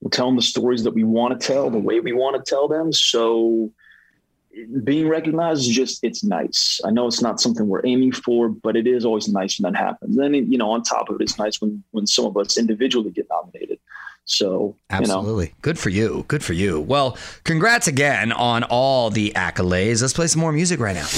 will 0.00 0.10
tell 0.10 0.26
them 0.26 0.36
the 0.36 0.42
stories 0.42 0.82
that 0.84 0.92
we 0.94 1.04
want 1.04 1.40
to 1.40 1.46
tell 1.46 1.70
the 1.70 1.78
way 1.78 2.00
we 2.00 2.12
want 2.12 2.36
to 2.36 2.48
tell 2.48 2.68
them. 2.68 2.92
So 2.92 3.70
being 4.84 5.08
recognized 5.08 5.62
is 5.62 5.68
just 5.68 6.02
it's 6.02 6.22
nice. 6.22 6.80
I 6.84 6.90
know 6.90 7.06
it's 7.06 7.22
not 7.22 7.40
something 7.40 7.68
we're 7.68 7.84
aiming 7.86 8.12
for, 8.12 8.48
but 8.48 8.76
it 8.76 8.86
is 8.86 9.04
always 9.04 9.28
nice 9.28 9.58
when 9.58 9.72
that 9.72 9.78
happens. 9.78 10.16
Then 10.16 10.34
you 10.34 10.58
know, 10.58 10.70
on 10.70 10.82
top 10.82 11.08
of 11.08 11.16
it, 11.20 11.24
it's 11.24 11.38
nice 11.38 11.60
when 11.60 11.82
when 11.90 12.06
some 12.06 12.26
of 12.26 12.36
us 12.36 12.58
individually 12.58 13.10
get 13.10 13.26
nominated. 13.30 13.78
So 14.24 14.76
Absolutely. 14.90 15.46
you 15.46 15.50
know, 15.50 15.56
Good 15.62 15.78
for 15.78 15.90
you. 15.90 16.24
Good 16.28 16.44
for 16.44 16.52
you. 16.52 16.80
Well, 16.80 17.18
congrats 17.44 17.88
again 17.88 18.30
on 18.32 18.62
all 18.64 19.10
the 19.10 19.32
accolades. 19.34 20.00
Let's 20.00 20.12
play 20.12 20.28
some 20.28 20.40
more 20.40 20.52
music 20.52 20.78
right 20.78 20.94
now. 20.94 21.08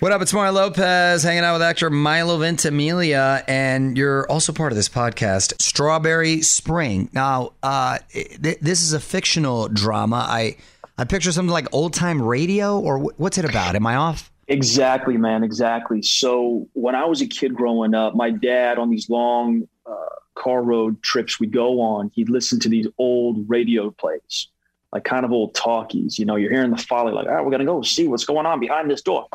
What 0.00 0.10
up? 0.10 0.20
It's 0.20 0.32
Mario 0.32 0.50
Lopez 0.50 1.22
hanging 1.22 1.44
out 1.44 1.52
with 1.52 1.62
actor 1.62 1.88
Milo 1.88 2.36
Ventimiglia, 2.38 3.44
and 3.46 3.96
you're 3.96 4.28
also 4.28 4.52
part 4.52 4.72
of 4.72 4.76
this 4.76 4.88
podcast, 4.88 5.62
Strawberry 5.62 6.42
Spring. 6.42 7.08
Now, 7.12 7.52
uh, 7.62 7.98
th- 8.10 8.58
this 8.60 8.82
is 8.82 8.94
a 8.94 8.98
fictional 8.98 9.68
drama. 9.68 10.26
I 10.28 10.56
I 11.02 11.04
picture 11.04 11.32
something 11.32 11.52
like 11.52 11.66
old 11.72 11.94
time 11.94 12.22
radio, 12.22 12.78
or 12.78 13.00
what's 13.00 13.36
it 13.36 13.44
about? 13.44 13.74
Am 13.74 13.84
I 13.88 13.96
off? 13.96 14.30
Exactly, 14.46 15.16
man. 15.16 15.42
Exactly. 15.42 16.00
So 16.00 16.68
when 16.74 16.94
I 16.94 17.06
was 17.06 17.20
a 17.20 17.26
kid 17.26 17.56
growing 17.56 17.92
up, 17.92 18.14
my 18.14 18.30
dad 18.30 18.78
on 18.78 18.88
these 18.88 19.10
long 19.10 19.66
uh, 19.84 19.94
car 20.36 20.62
road 20.62 21.02
trips 21.02 21.40
we 21.40 21.48
go 21.48 21.80
on, 21.80 22.12
he'd 22.14 22.28
listen 22.28 22.60
to 22.60 22.68
these 22.68 22.86
old 22.98 23.50
radio 23.50 23.90
plays, 23.90 24.46
like 24.92 25.02
kind 25.02 25.24
of 25.24 25.32
old 25.32 25.56
talkies. 25.56 26.20
You 26.20 26.24
know, 26.24 26.36
you're 26.36 26.52
hearing 26.52 26.70
the 26.70 26.76
foley, 26.76 27.12
like, 27.12 27.26
all 27.26 27.34
right, 27.34 27.44
we're 27.44 27.50
gonna 27.50 27.64
go 27.64 27.82
see 27.82 28.06
what's 28.06 28.24
going 28.24 28.46
on 28.46 28.60
behind 28.60 28.88
this 28.88 29.02
door. 29.02 29.26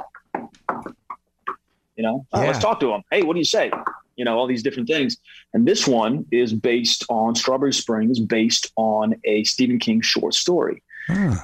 You 1.97 2.03
know, 2.03 2.25
"Oh, 2.31 2.39
let's 2.39 2.59
talk 2.59 2.79
to 2.79 2.93
him. 2.93 3.03
Hey, 3.11 3.23
what 3.23 3.33
do 3.33 3.39
you 3.39 3.45
say? 3.45 3.71
You 4.15 4.23
know, 4.23 4.39
all 4.39 4.47
these 4.47 4.63
different 4.63 4.87
things. 4.87 5.17
And 5.53 5.67
this 5.67 5.85
one 5.85 6.27
is 6.31 6.53
based 6.53 7.03
on 7.09 7.35
Strawberry 7.35 7.73
Springs, 7.73 8.21
based 8.21 8.71
on 8.77 9.15
a 9.25 9.43
Stephen 9.43 9.79
King 9.79 9.99
short 9.99 10.33
story. 10.33 10.81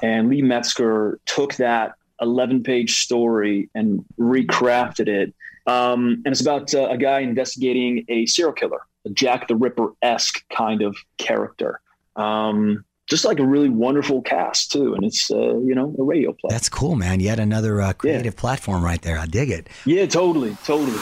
And 0.02 0.30
Lee 0.30 0.42
Metzger 0.42 1.20
took 1.26 1.56
that 1.56 1.94
11 2.22 2.64
page 2.64 3.02
story 3.02 3.70
and 3.76 4.04
recrafted 4.20 5.08
it. 5.08 5.34
Um, 5.66 6.22
and 6.26 6.28
it's 6.28 6.42
about 6.42 6.74
uh, 6.74 6.90
a 6.90 6.98
guy 6.98 7.20
investigating 7.20 8.06
a 8.10 8.26
serial 8.26 8.54
killer, 8.54 8.82
a 9.06 9.10
Jack 9.10 9.48
the 9.48 9.56
Ripper 9.56 9.94
esque 10.02 10.44
kind 10.50 10.82
of 10.82 10.98
character. 11.18 11.80
Um, 12.16 12.84
just 13.08 13.26
like 13.26 13.40
a 13.40 13.46
really 13.46 13.70
wonderful 13.70 14.22
cast, 14.22 14.72
too. 14.72 14.94
And 14.94 15.04
it's, 15.04 15.30
uh, 15.30 15.58
you 15.60 15.76
know, 15.76 15.94
a 16.00 16.04
radio 16.04 16.32
play. 16.32 16.50
That's 16.50 16.70
cool, 16.70 16.96
man. 16.96 17.20
Yet 17.20 17.40
another 17.40 17.82
uh, 17.82 17.94
creative 17.94 18.36
platform 18.36 18.84
right 18.84 19.02
there. 19.02 19.18
I 19.18 19.26
dig 19.26 19.50
it. 19.50 19.68
Yeah, 19.86 20.06
totally. 20.06 20.56
Totally. 20.64 21.00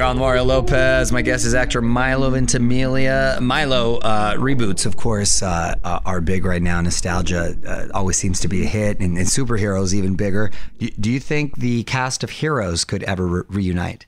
You're 0.00 0.08
on 0.08 0.16
Mario 0.16 0.44
Lopez. 0.44 1.12
My 1.12 1.20
guest 1.20 1.44
is 1.44 1.54
actor 1.54 1.82
Milo 1.82 2.30
Ventimiglia. 2.30 3.38
Milo, 3.38 3.98
uh, 3.98 4.34
reboots, 4.36 4.86
of 4.86 4.96
course, 4.96 5.42
uh, 5.42 5.74
uh, 5.84 6.00
are 6.06 6.22
big 6.22 6.46
right 6.46 6.62
now. 6.62 6.80
Nostalgia 6.80 7.54
uh, 7.66 7.88
always 7.92 8.16
seems 8.16 8.40
to 8.40 8.48
be 8.48 8.62
a 8.62 8.66
hit, 8.66 8.98
and, 8.98 9.18
and 9.18 9.26
superheroes 9.26 9.92
even 9.92 10.16
bigger. 10.16 10.52
Do, 10.78 11.10
you 11.10 11.20
think 11.20 11.58
the 11.58 11.82
cast 11.82 12.24
of 12.24 12.30
Heroes 12.30 12.86
could 12.86 13.02
ever 13.02 13.26
re- 13.26 13.42
reunite? 13.50 14.06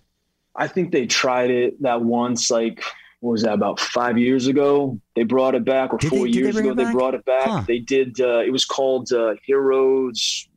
I 0.56 0.66
think 0.66 0.92
they 0.92 1.04
tried 1.04 1.50
it 1.50 1.82
that 1.82 2.00
once, 2.00 2.50
like, 2.50 2.82
what 3.20 3.32
was 3.32 3.42
that, 3.42 3.52
about 3.52 3.78
five 3.78 4.16
years 4.16 4.46
ago? 4.46 4.98
They 5.14 5.24
brought 5.24 5.54
it 5.54 5.66
back, 5.66 5.92
or 5.92 5.98
Did 5.98 6.08
four 6.08 6.20
they- 6.20 6.30
did 6.30 6.32
they 6.32 6.38
years 6.38 6.56
ago, 6.56 6.72
they 6.72 6.90
brought 6.90 7.12
it 7.12 7.26
back. 7.26 7.46
Huh. 7.48 7.64
They 7.68 7.80
did, 7.80 8.18
uh, 8.18 8.38
it 8.38 8.50
was 8.50 8.64
called 8.64 9.12
uh, 9.12 9.34
Heroes 9.44 10.48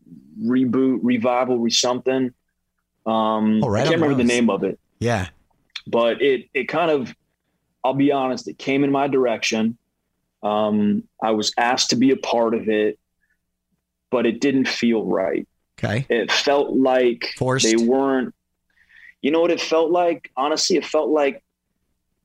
Reboot, 0.41 0.99
Revival, 1.03 1.57
Re 1.57 1.71
something. 1.71 2.33
Um, 3.05 3.61
Oh, 3.61 3.67
right 3.67 3.81
I 3.85 3.89
can't 3.89 4.01
remember 4.01 4.15
the 4.15 4.23
name 4.23 4.49
of 4.49 4.63
it, 4.63 4.79
Yeah. 5.05 5.27
but 5.87 6.21
it, 6.21 6.49
it 6.53 6.65
kind 6.67 6.89
of, 6.91 7.13
I'll 7.83 7.93
be 7.93 8.11
honest, 8.11 8.47
it 8.47 8.57
came 8.57 8.83
in 8.83 8.91
my 8.91 9.07
direction. 9.07 9.77
Um, 10.43 11.03
I 11.23 11.31
was 11.31 11.53
asked 11.57 11.89
to 11.91 11.95
be 11.95 12.11
a 12.11 12.17
part 12.17 12.53
of 12.53 12.67
it, 12.69 12.97
but 14.11 14.25
it 14.25 14.39
didn't 14.41 14.67
feel 14.67 15.03
right 15.05 15.47
Okay. 15.77 16.05
it 16.09 16.31
felt 16.31 16.71
like 16.75 17.33
Forced? 17.37 17.65
they 17.65 17.75
weren't 17.75 18.33
you 19.21 19.29
know 19.31 19.41
what 19.41 19.51
it 19.51 19.59
felt 19.59 19.91
like 19.91 20.31
honestly 20.37 20.77
it 20.77 20.85
felt 20.85 21.09
like 21.09 21.43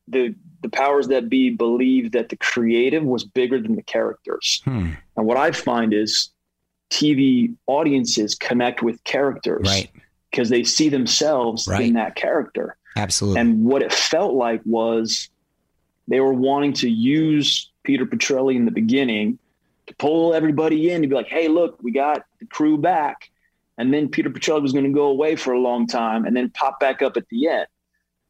the 0.06 0.34
the 0.62 0.68
powers 0.68 1.08
that 1.08 1.28
be 1.28 1.50
believed 1.50 2.12
that 2.12 2.28
the 2.28 2.36
creative 2.36 3.02
was 3.02 3.24
bigger 3.24 3.60
than 3.60 3.74
the 3.74 3.82
characters 3.82 4.60
Hmm. 4.64 4.90
and 5.16 5.26
what 5.26 5.36
i 5.36 5.50
find 5.50 5.92
is 5.92 6.30
tv 6.90 7.56
audiences 7.66 8.36
connect 8.36 8.82
with 8.82 9.02
characters 9.02 9.66
Right. 9.66 9.90
Because 10.30 10.48
they 10.48 10.62
see 10.64 10.88
themselves 10.88 11.66
Right. 11.68 11.86
in 11.86 11.94
that 11.94 12.14
character 12.14 12.76
Absolutely. 12.96 13.40
and 13.40 13.64
what 13.64 13.82
it 13.82 13.92
felt 13.92 14.34
like 14.34 14.60
was 14.64 15.28
they 16.08 16.20
were 16.20 16.32
wanting 16.34 16.72
to 16.74 16.88
use 16.90 17.70
Peter 17.82 18.04
Petrelli 18.06 18.54
in 18.56 18.64
the 18.64 18.70
beginning 18.70 19.38
to 19.86 19.94
pull 19.96 20.34
everybody 20.34 20.90
in 20.90 21.02
to 21.02 21.08
be 21.08 21.14
like, 21.14 21.28
hey, 21.28 21.48
look, 21.48 21.82
we 21.82 21.90
got 21.92 22.24
the 22.38 22.46
crew 22.46 22.76
back. 22.78 23.30
And 23.78 23.92
then 23.94 24.08
Peter 24.08 24.28
Petrelli 24.30 24.62
was 24.62 24.72
going 24.72 24.84
to 24.84 24.90
go 24.90 25.06
away 25.06 25.36
for 25.36 25.52
a 25.52 25.58
long 25.58 25.86
time 25.86 26.24
and 26.26 26.36
then 26.36 26.50
pop 26.50 26.78
back 26.80 27.00
up 27.02 27.16
at 27.16 27.28
the 27.28 27.48
end. 27.48 27.66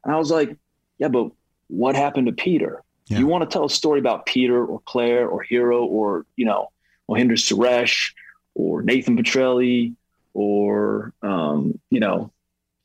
And 0.04 0.14
I 0.14 0.18
was 0.18 0.30
like, 0.30 0.56
yeah, 0.98 1.08
but 1.08 1.30
what 1.68 1.96
happened 1.96 2.26
to 2.28 2.32
Peter? 2.32 2.82
Yeah. 3.06 3.18
You 3.18 3.26
want 3.26 3.42
to 3.42 3.52
tell 3.52 3.64
a 3.64 3.70
story 3.70 3.98
about 3.98 4.26
Peter 4.26 4.64
or 4.64 4.80
Claire 4.84 5.28
or 5.28 5.42
Hiro 5.42 5.84
or, 5.84 6.24
you 6.36 6.44
know, 6.46 6.70
Mohinder 7.10 7.32
Suresh 7.32 8.12
or 8.54 8.82
Nathan 8.82 9.16
Petrelli 9.16 9.94
or, 10.34 11.12
um, 11.22 11.78
you 11.90 12.00
know, 12.00 12.32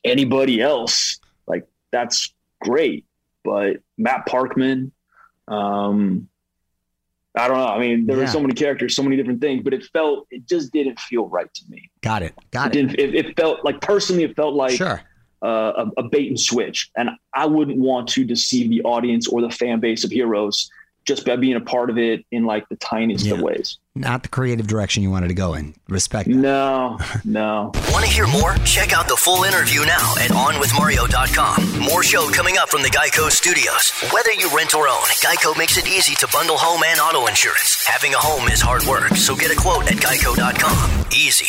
anybody 0.04 0.60
else, 0.60 1.18
like 1.46 1.66
that's 1.92 2.32
great. 2.62 3.04
But 3.44 3.78
Matt 3.96 4.26
Parkman, 4.26 4.90
um, 5.48 6.28
I 7.38 7.48
don't 7.48 7.58
know. 7.58 7.66
I 7.66 7.78
mean, 7.78 8.06
there 8.06 8.16
Yeah. 8.16 8.22
were 8.22 8.28
so 8.28 8.40
many 8.40 8.54
characters, 8.54 8.96
so 8.96 9.02
many 9.02 9.16
different 9.16 9.40
things, 9.40 9.62
but 9.62 9.74
it 9.74 9.84
felt, 9.92 10.26
it 10.30 10.48
just 10.48 10.72
didn't 10.72 10.98
feel 10.98 11.28
right 11.28 11.52
to 11.52 11.62
me. 11.68 11.90
Got 12.00 12.22
it. 12.22 12.34
Got 12.50 12.74
It 12.74 12.78
it. 12.78 12.82
didn't. 12.86 12.98
It, 13.00 13.14
it 13.26 13.36
felt 13.38 13.64
like 13.64 13.80
personally, 13.80 14.24
it 14.24 14.34
felt 14.34 14.54
like 14.54 14.72
Sure. 14.76 15.02
uh, 15.42 15.84
a, 15.96 16.00
a 16.00 16.02
bait 16.08 16.28
and 16.28 16.40
switch, 16.40 16.90
and 16.96 17.10
I 17.34 17.46
wouldn't 17.46 17.78
want 17.78 18.08
to 18.10 18.24
deceive 18.24 18.70
the 18.70 18.82
audience 18.82 19.28
or 19.28 19.42
the 19.42 19.50
fan 19.50 19.80
base 19.80 20.02
of 20.02 20.10
Heroes 20.10 20.70
just 21.04 21.24
by 21.26 21.36
being 21.36 21.56
a 21.56 21.60
part 21.60 21.90
of 21.90 21.98
it 21.98 22.24
in 22.32 22.44
like 22.46 22.68
the 22.70 22.76
tiniest 22.76 23.26
of 23.30 23.40
ways. 23.40 23.78
Not 23.96 24.22
the 24.22 24.28
creative 24.28 24.66
direction 24.66 25.02
you 25.02 25.10
wanted 25.10 25.28
to 25.28 25.34
go 25.34 25.54
in. 25.54 25.74
Respect 25.88 26.28
that. 26.28 26.36
No, 26.36 26.98
no. 27.24 27.72
Want 27.90 28.04
to 28.04 28.10
hear 28.10 28.26
more? 28.26 28.54
Check 28.56 28.92
out 28.92 29.08
the 29.08 29.16
full 29.16 29.44
interview 29.44 29.80
now 29.86 30.14
at 30.20 30.30
OnWithMario.com. 30.30 31.80
More 31.80 32.02
show 32.02 32.28
coming 32.30 32.58
up 32.58 32.68
from 32.68 32.82
the 32.82 32.90
Geico 32.90 33.30
Studios. 33.30 33.92
Whether 34.12 34.32
you 34.32 34.54
rent 34.54 34.74
or 34.74 34.86
own, 34.86 35.02
Geico 35.24 35.56
makes 35.56 35.78
it 35.78 35.88
easy 35.88 36.14
to 36.16 36.28
bundle 36.30 36.58
home 36.58 36.82
and 36.84 37.00
auto 37.00 37.26
insurance. 37.26 37.82
Having 37.86 38.12
a 38.12 38.18
home 38.18 38.48
is 38.48 38.60
hard 38.60 38.82
work, 38.84 39.16
so 39.16 39.34
get 39.34 39.50
a 39.50 39.56
quote 39.56 39.86
at 39.90 39.96
Geico.com. 39.96 41.06
Easy. 41.10 41.46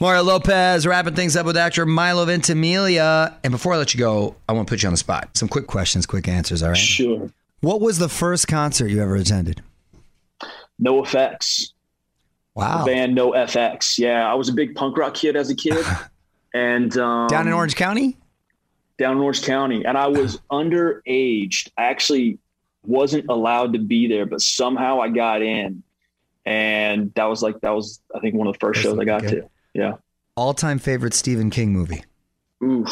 Mario 0.00 0.22
Lopez 0.22 0.86
wrapping 0.86 1.14
things 1.14 1.36
up 1.36 1.44
with 1.44 1.56
actor 1.56 1.84
Milo 1.84 2.24
Ventimiglia. 2.24 3.36
And 3.44 3.50
before 3.52 3.74
I 3.74 3.76
let 3.76 3.92
you 3.92 4.00
go, 4.00 4.36
I 4.48 4.52
want 4.54 4.66
to 4.66 4.72
put 4.72 4.82
you 4.82 4.86
on 4.88 4.92
the 4.94 4.98
spot. 4.98 5.36
Some 5.36 5.48
quick 5.48 5.66
questions, 5.66 6.06
quick 6.06 6.28
answers, 6.28 6.62
all 6.62 6.70
right? 6.70 6.78
Sure. 6.78 7.30
What 7.60 7.82
was 7.82 7.98
the 7.98 8.08
first 8.08 8.48
concert 8.48 8.88
you 8.88 9.02
ever 9.02 9.16
attended? 9.16 9.62
NOFX. 10.82 11.72
Wow. 12.54 12.84
The 12.84 12.92
band 12.92 13.16
NOFX. 13.16 13.98
Yeah, 13.98 14.30
I 14.30 14.34
was 14.34 14.48
a 14.48 14.52
big 14.52 14.74
punk 14.74 14.96
rock 14.96 15.14
kid 15.14 15.36
as 15.36 15.50
a 15.50 15.54
kid, 15.54 15.84
and 16.54 16.96
um, 16.98 17.28
Down 17.28 17.46
in 17.46 17.52
Orange 17.52 17.76
County? 17.76 18.16
down 18.96 19.16
in 19.16 19.22
Orange 19.22 19.42
County, 19.42 19.84
and 19.84 19.98
I 19.98 20.06
was 20.06 20.38
underaged. 20.50 21.70
I 21.76 21.84
actually 21.84 22.38
wasn't 22.86 23.26
allowed 23.28 23.72
to 23.72 23.78
be 23.78 24.08
there, 24.08 24.26
but 24.26 24.40
somehow 24.40 25.00
I 25.00 25.08
got 25.08 25.42
in, 25.42 25.82
and 26.44 27.12
that 27.14 27.24
was 27.24 27.42
like 27.42 27.60
that 27.62 27.70
was 27.70 28.00
I 28.14 28.20
think 28.20 28.34
one 28.34 28.46
of 28.46 28.54
the 28.54 28.58
first 28.58 28.78
That's 28.78 28.88
shows 28.88 28.98
I 28.98 29.04
got 29.04 29.24
okay. 29.24 29.36
to. 29.36 29.50
Yeah. 29.72 29.92
All 30.36 30.54
time 30.54 30.78
favorite 30.78 31.14
Stephen 31.14 31.50
King 31.50 31.72
movie? 31.72 32.04
Ooh. 32.62 32.86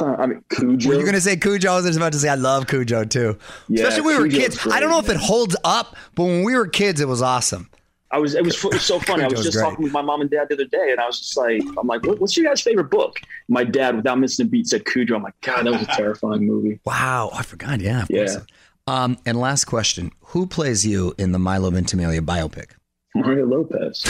I 0.00 0.26
mean, 0.26 0.44
Cujo. 0.50 0.88
Were 0.88 0.94
you 0.96 1.02
going 1.02 1.14
to 1.14 1.20
say 1.20 1.36
Cujo? 1.36 1.70
I 1.70 1.76
was 1.76 1.86
just 1.86 1.96
about 1.96 2.12
to 2.12 2.18
say 2.18 2.28
I 2.28 2.34
love 2.34 2.66
Cujo 2.66 3.04
too. 3.04 3.38
Yeah, 3.68 3.84
Especially 3.84 4.06
when 4.06 4.16
we 4.18 4.22
were 4.24 4.28
kids. 4.28 4.66
I 4.70 4.80
don't 4.80 4.90
know 4.90 4.98
if 4.98 5.08
it 5.08 5.16
holds 5.16 5.56
up, 5.64 5.96
but 6.14 6.24
when 6.24 6.42
we 6.42 6.54
were 6.54 6.66
kids, 6.66 7.00
it 7.00 7.08
was 7.08 7.22
awesome. 7.22 7.70
I 8.10 8.18
was 8.18 8.34
it 8.34 8.44
was, 8.44 8.64
it 8.64 8.72
was 8.72 8.82
so 8.82 8.98
funny. 9.00 9.24
I 9.24 9.28
was 9.28 9.44
just 9.44 9.56
great. 9.56 9.64
talking 9.64 9.82
with 9.84 9.92
my 9.92 10.02
mom 10.02 10.20
and 10.20 10.30
dad 10.30 10.48
the 10.48 10.54
other 10.54 10.64
day, 10.64 10.88
and 10.90 11.00
I 11.00 11.06
was 11.06 11.18
just 11.18 11.36
like, 11.36 11.62
I'm 11.78 11.86
like, 11.86 12.04
what, 12.04 12.20
what's 12.20 12.36
your 12.36 12.46
guys' 12.46 12.60
favorite 12.60 12.90
book? 12.90 13.20
My 13.48 13.64
dad, 13.64 13.96
without 13.96 14.18
missing 14.18 14.46
a 14.46 14.48
beat, 14.48 14.66
said 14.66 14.84
Cujo. 14.84 15.16
I'm 15.16 15.22
like, 15.22 15.40
God, 15.42 15.64
that 15.64 15.72
was 15.72 15.82
a 15.82 15.86
terrifying 15.96 16.46
movie. 16.46 16.80
Wow. 16.84 17.30
I 17.32 17.42
forgot. 17.42 17.80
Yeah. 17.80 18.06
Yeah. 18.08 18.38
Um, 18.86 19.18
and 19.26 19.38
last 19.38 19.66
question 19.66 20.12
Who 20.26 20.46
plays 20.46 20.86
you 20.86 21.14
in 21.18 21.32
the 21.32 21.38
Milo 21.38 21.70
Ventimiglia 21.70 22.22
biopic? 22.22 22.70
Mario 23.14 23.46
Lopez. 23.46 24.04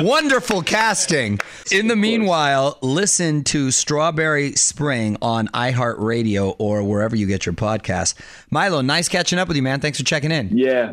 Wonderful 0.02 0.62
casting. 0.62 1.38
In 1.72 1.88
the 1.88 1.96
meanwhile, 1.96 2.78
listen 2.80 3.42
to 3.44 3.70
Strawberry 3.70 4.52
Spring 4.52 5.16
on 5.22 5.48
iHeartRadio 5.48 6.56
or 6.58 6.82
wherever 6.84 7.16
you 7.16 7.26
get 7.26 7.46
your 7.46 7.54
podcasts. 7.54 8.14
Milo, 8.50 8.80
nice 8.80 9.08
catching 9.08 9.38
up 9.38 9.48
with 9.48 9.56
you, 9.56 9.62
man. 9.62 9.80
Thanks 9.80 9.98
for 9.98 10.04
checking 10.04 10.30
in. 10.30 10.56
Yeah, 10.56 10.92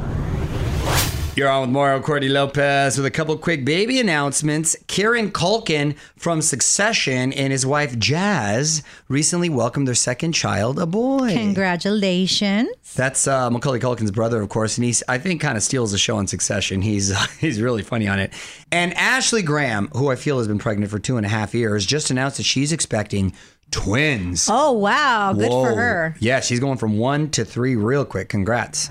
You're 1.33 1.47
on 1.47 1.61
with 1.61 1.69
Mario 1.69 2.01
Courtney 2.01 2.27
Lopez 2.27 2.97
with 2.97 3.05
a 3.05 3.11
couple 3.11 3.37
quick 3.37 3.63
baby 3.63 4.01
announcements. 4.01 4.75
Kieran 4.87 5.31
Culkin 5.31 5.95
from 6.17 6.41
Succession 6.41 7.31
and 7.31 7.53
his 7.53 7.65
wife 7.65 7.97
Jazz 7.97 8.83
recently 9.07 9.47
welcomed 9.47 9.87
their 9.87 9.95
second 9.95 10.33
child, 10.33 10.77
a 10.77 10.85
boy. 10.85 11.33
Congratulations. 11.33 12.67
That's 12.95 13.29
uh, 13.29 13.49
Macaulay 13.49 13.79
Culkin's 13.79 14.11
brother, 14.11 14.41
of 14.41 14.49
course, 14.49 14.77
and 14.77 14.83
he's 14.83 15.03
I 15.07 15.19
think 15.19 15.39
kind 15.39 15.55
of 15.55 15.63
steals 15.63 15.93
the 15.93 15.97
show 15.97 16.17
on 16.17 16.27
Succession. 16.27 16.81
He's 16.81 17.17
he's 17.39 17.61
really 17.61 17.81
funny 17.81 18.09
on 18.09 18.19
it. 18.19 18.33
And 18.69 18.93
Ashley 18.95 19.41
Graham, 19.41 19.87
who 19.95 20.11
I 20.11 20.17
feel 20.17 20.37
has 20.37 20.49
been 20.49 20.59
pregnant 20.59 20.91
for 20.91 20.99
two 20.99 21.15
and 21.15 21.25
a 21.25 21.29
half 21.29 21.55
years, 21.55 21.85
just 21.85 22.11
announced 22.11 22.37
that 22.37 22.43
she's 22.43 22.73
expecting 22.73 23.33
twins. 23.71 24.49
Oh, 24.51 24.73
wow. 24.73 25.31
Good 25.31 25.47
for 25.47 25.73
her. 25.75 26.15
Yeah, 26.19 26.41
she's 26.41 26.59
going 26.59 26.77
from 26.77 26.97
one 26.97 27.29
to 27.31 27.45
three 27.45 27.77
real 27.77 28.03
quick. 28.03 28.27
Congrats. 28.27 28.89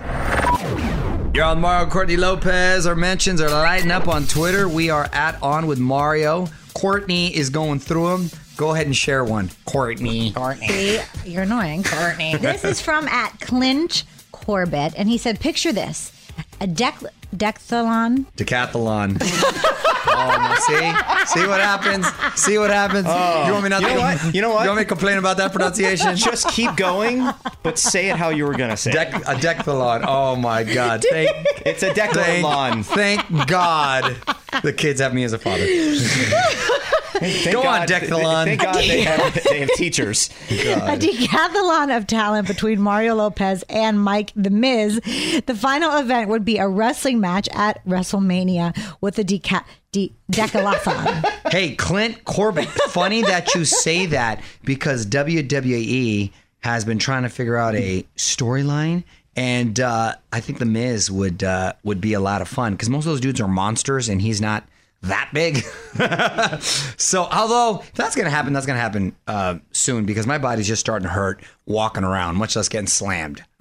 You're 1.32 1.44
on 1.44 1.60
Mario 1.60 1.88
Courtney 1.88 2.16
Lopez. 2.16 2.88
Our 2.88 2.96
mentions 2.96 3.40
are 3.40 3.48
lighting 3.48 3.92
up 3.92 4.08
on 4.08 4.26
Twitter. 4.26 4.68
We 4.68 4.90
are 4.90 5.08
at 5.12 5.40
On 5.40 5.68
with 5.68 5.78
Mario. 5.78 6.48
Courtney 6.74 7.34
is 7.36 7.50
going 7.50 7.78
through 7.78 8.08
them. 8.08 8.30
Go 8.56 8.74
ahead 8.74 8.86
and 8.86 8.96
share 8.96 9.24
one. 9.24 9.48
Courtney. 9.64 10.32
See, 10.66 11.00
you're 11.24 11.44
annoying, 11.44 11.84
Courtney. 11.84 12.34
this 12.40 12.64
is 12.64 12.80
from 12.80 13.06
at 13.06 13.38
Clinch 13.40 14.04
Corbett, 14.32 14.94
and 14.96 15.08
he 15.08 15.18
said, 15.18 15.38
"Picture 15.38 15.72
this: 15.72 16.12
a 16.60 16.66
dec- 16.66 17.08
decathlon. 17.34 18.26
Decathlon. 18.36 19.20
oh, 20.28 20.54
see? 20.66 21.40
See 21.40 21.46
what 21.46 21.60
happens? 21.60 22.06
See 22.40 22.58
what 22.58 22.70
happens? 22.70 23.06
Oh. 23.08 23.46
you 23.46 23.52
want 23.52 23.64
me 23.64 23.70
not 23.70 23.80
You 23.82 23.88
to 23.88 23.94
know 23.94 24.00
what? 24.00 24.34
You 24.34 24.42
know 24.42 24.50
what? 24.50 24.62
You 24.62 24.68
want 24.68 24.78
me 24.78 24.84
to 24.84 24.88
complain 24.88 25.18
about 25.18 25.36
that 25.38 25.52
pronunciation? 25.52 26.16
Just 26.16 26.48
keep 26.48 26.76
going, 26.76 27.28
but 27.62 27.78
say 27.78 28.10
it 28.10 28.16
how 28.16 28.28
you 28.30 28.44
were 28.46 28.54
gonna 28.54 28.76
say. 28.76 28.90
it. 28.92 28.96
A 29.14 29.34
decathlon. 29.34 30.04
Oh 30.06 30.36
my 30.36 30.64
God. 30.64 31.04
Thank, 31.08 31.30
It's 31.66 31.82
a 31.82 31.92
thank, 31.94 32.14
decathlon. 32.14 32.84
thank 32.84 33.46
God 33.48 34.16
the 34.62 34.72
kids 34.72 35.00
have 35.00 35.14
me 35.14 35.24
as 35.24 35.32
a 35.32 35.38
father. 35.38 35.66
Thank 37.20 37.52
Go 37.52 37.62
on, 37.62 37.86
Decathlon. 37.86 38.44
Thank 38.44 38.62
God 38.62 38.74
they 38.74 39.02
have, 39.02 39.44
they 39.44 39.60
have 39.60 39.70
teachers. 39.74 40.30
A 40.50 40.96
decathlon 40.96 41.94
of 41.96 42.06
talent 42.06 42.48
between 42.48 42.80
Mario 42.80 43.14
Lopez 43.14 43.62
and 43.68 44.02
Mike 44.02 44.32
the 44.34 44.48
Miz. 44.50 45.00
The 45.46 45.54
final 45.54 45.98
event 45.98 46.30
would 46.30 46.44
be 46.44 46.56
a 46.56 46.66
wrestling 46.66 47.20
match 47.20 47.48
at 47.52 47.84
WrestleMania 47.86 48.76
with 49.02 49.18
a 49.18 49.24
deca- 49.24 49.64
de- 49.92 50.12
decathlon. 50.32 51.26
Hey, 51.50 51.74
Clint 51.74 52.24
Corbett, 52.24 52.68
funny 52.68 53.22
that 53.22 53.56
you 53.56 53.64
say 53.64 54.06
that 54.06 54.40
because 54.62 55.04
WWE 55.04 56.30
has 56.60 56.84
been 56.84 57.00
trying 57.00 57.24
to 57.24 57.28
figure 57.28 57.56
out 57.56 57.74
a 57.74 58.04
storyline. 58.16 59.02
And 59.34 59.80
uh, 59.80 60.14
I 60.32 60.40
think 60.40 60.60
The 60.60 60.64
Miz 60.64 61.10
would 61.10 61.42
uh, 61.42 61.72
would 61.82 62.00
be 62.00 62.12
a 62.12 62.20
lot 62.20 62.40
of 62.40 62.46
fun 62.48 62.72
because 62.72 62.88
most 62.88 63.04
of 63.06 63.10
those 63.12 63.20
dudes 63.20 63.40
are 63.40 63.48
monsters 63.48 64.08
and 64.08 64.22
he's 64.22 64.40
not 64.40 64.64
that 65.02 65.30
big. 65.32 65.58
so, 66.98 67.24
although 67.24 67.80
if 67.80 67.92
that's 67.94 68.14
going 68.14 68.26
to 68.26 68.30
happen, 68.30 68.52
that's 68.52 68.66
going 68.66 68.76
to 68.76 68.80
happen 68.80 69.16
uh, 69.26 69.58
soon 69.72 70.04
because 70.04 70.26
my 70.26 70.38
body's 70.38 70.66
just 70.66 70.80
starting 70.80 71.06
to 71.06 71.12
hurt 71.12 71.42
walking 71.66 72.04
around, 72.04 72.36
much 72.36 72.56
less 72.56 72.68
getting 72.68 72.86
slammed. 72.86 73.42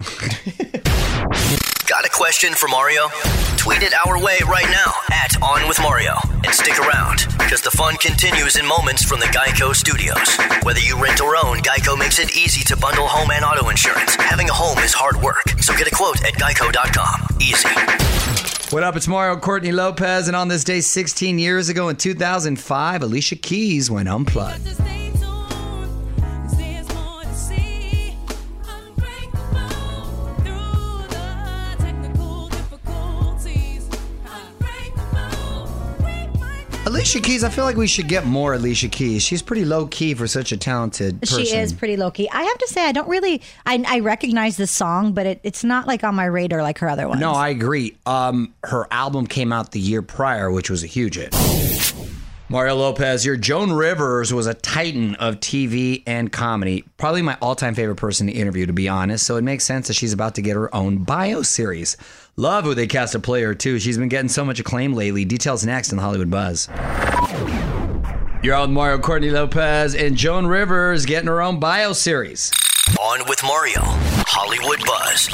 Got 1.86 2.06
a 2.06 2.10
question 2.10 2.54
for 2.54 2.68
Mario? 2.68 3.08
Tweet 3.56 3.82
it 3.82 3.92
our 4.06 4.22
way 4.22 4.38
right 4.46 4.68
now 4.70 4.92
at 5.12 5.42
On 5.42 5.66
With 5.68 5.80
Mario. 5.82 6.14
And 6.44 6.54
stick 6.54 6.78
around, 6.78 7.26
because 7.36 7.60
the 7.62 7.70
fun 7.70 7.96
continues 7.96 8.56
in 8.56 8.64
moments 8.64 9.04
from 9.04 9.20
the 9.20 9.26
Geico 9.26 9.74
Studios. 9.74 10.38
Whether 10.62 10.80
you 10.80 11.02
rent 11.02 11.20
or 11.20 11.36
own, 11.36 11.58
Geico 11.58 11.98
makes 11.98 12.18
it 12.18 12.36
easy 12.36 12.62
to 12.64 12.76
bundle 12.76 13.08
home 13.08 13.30
and 13.32 13.44
auto 13.44 13.68
insurance. 13.68 14.14
Having 14.14 14.50
a 14.50 14.54
home 14.54 14.78
is 14.78 14.94
hard 14.94 15.20
work, 15.20 15.48
so 15.60 15.76
get 15.76 15.88
a 15.88 15.94
quote 15.94 16.24
at 16.24 16.34
geico.com. 16.34 17.36
Easy. 17.40 18.49
What 18.70 18.84
up? 18.84 18.94
It's 18.94 19.08
Mario 19.08 19.36
Courtney 19.36 19.72
Lopez, 19.72 20.28
and 20.28 20.36
on 20.36 20.46
this 20.46 20.62
day 20.62 20.80
16 20.80 21.40
years 21.40 21.68
ago 21.68 21.88
in 21.88 21.96
2005, 21.96 23.02
Alicia 23.02 23.34
Keys 23.34 23.90
went 23.90 24.08
unplugged. 24.08 24.64
Alicia 36.90 37.20
Keys, 37.20 37.44
I 37.44 37.50
feel 37.50 37.64
like 37.64 37.76
we 37.76 37.86
should 37.86 38.08
get 38.08 38.26
more 38.26 38.54
Alicia 38.54 38.88
Keys. 38.88 39.22
She's 39.22 39.42
pretty 39.42 39.64
low 39.64 39.86
key 39.86 40.12
for 40.14 40.26
such 40.26 40.50
a 40.50 40.56
talented 40.56 41.20
person. 41.20 41.44
She 41.44 41.54
is 41.54 41.72
pretty 41.72 41.96
low 41.96 42.10
key. 42.10 42.28
I 42.30 42.42
have 42.42 42.58
to 42.58 42.66
say, 42.66 42.84
I 42.84 42.90
don't 42.90 43.08
really. 43.08 43.42
I, 43.64 43.80
I 43.86 44.00
recognize 44.00 44.56
the 44.56 44.66
song, 44.66 45.12
but 45.12 45.24
it, 45.24 45.40
it's 45.44 45.62
not 45.62 45.86
like 45.86 46.02
on 46.02 46.16
my 46.16 46.24
radar 46.24 46.64
like 46.64 46.78
her 46.78 46.88
other 46.88 47.06
ones. 47.06 47.20
No, 47.20 47.30
I 47.30 47.50
agree. 47.50 47.96
Um, 48.06 48.54
her 48.64 48.88
album 48.90 49.28
came 49.28 49.52
out 49.52 49.70
the 49.70 49.78
year 49.78 50.02
prior, 50.02 50.50
which 50.50 50.68
was 50.68 50.82
a 50.82 50.88
huge 50.88 51.14
hit. 51.14 51.32
Mario 52.48 52.74
Lopez, 52.74 53.24
your 53.24 53.36
Joan 53.36 53.70
Rivers 53.70 54.34
was 54.34 54.48
a 54.48 54.54
titan 54.54 55.14
of 55.14 55.38
TV 55.38 56.02
and 56.08 56.32
comedy. 56.32 56.82
Probably 56.96 57.22
my 57.22 57.38
all-time 57.40 57.76
favorite 57.76 57.94
person 57.94 58.26
to 58.26 58.32
interview, 58.32 58.66
to 58.66 58.72
be 58.72 58.88
honest. 58.88 59.24
So 59.24 59.36
it 59.36 59.42
makes 59.42 59.62
sense 59.62 59.86
that 59.86 59.94
she's 59.94 60.12
about 60.12 60.34
to 60.34 60.42
get 60.42 60.56
her 60.56 60.74
own 60.74 61.04
bio 61.04 61.42
series. 61.42 61.96
Love 62.36 62.64
who 62.64 62.74
they 62.74 62.86
cast 62.86 63.14
a 63.14 63.18
player 63.20 63.54
too. 63.54 63.78
She's 63.78 63.98
been 63.98 64.08
getting 64.08 64.28
so 64.28 64.44
much 64.44 64.60
acclaim 64.60 64.94
lately. 64.94 65.24
Details 65.24 65.66
next 65.66 65.90
in 65.90 65.96
the 65.96 66.02
Hollywood 66.02 66.30
Buzz. 66.30 66.68
You're 68.42 68.54
on 68.54 68.72
Mario 68.72 68.98
Courtney 68.98 69.30
Lopez 69.30 69.94
and 69.94 70.16
Joan 70.16 70.46
Rivers 70.46 71.04
getting 71.04 71.26
her 71.26 71.42
own 71.42 71.60
bio 71.60 71.92
series. 71.92 72.50
On 72.98 73.20
with 73.28 73.42
Mario, 73.44 73.82
Hollywood 73.82 74.80
Buzz. 74.86 75.28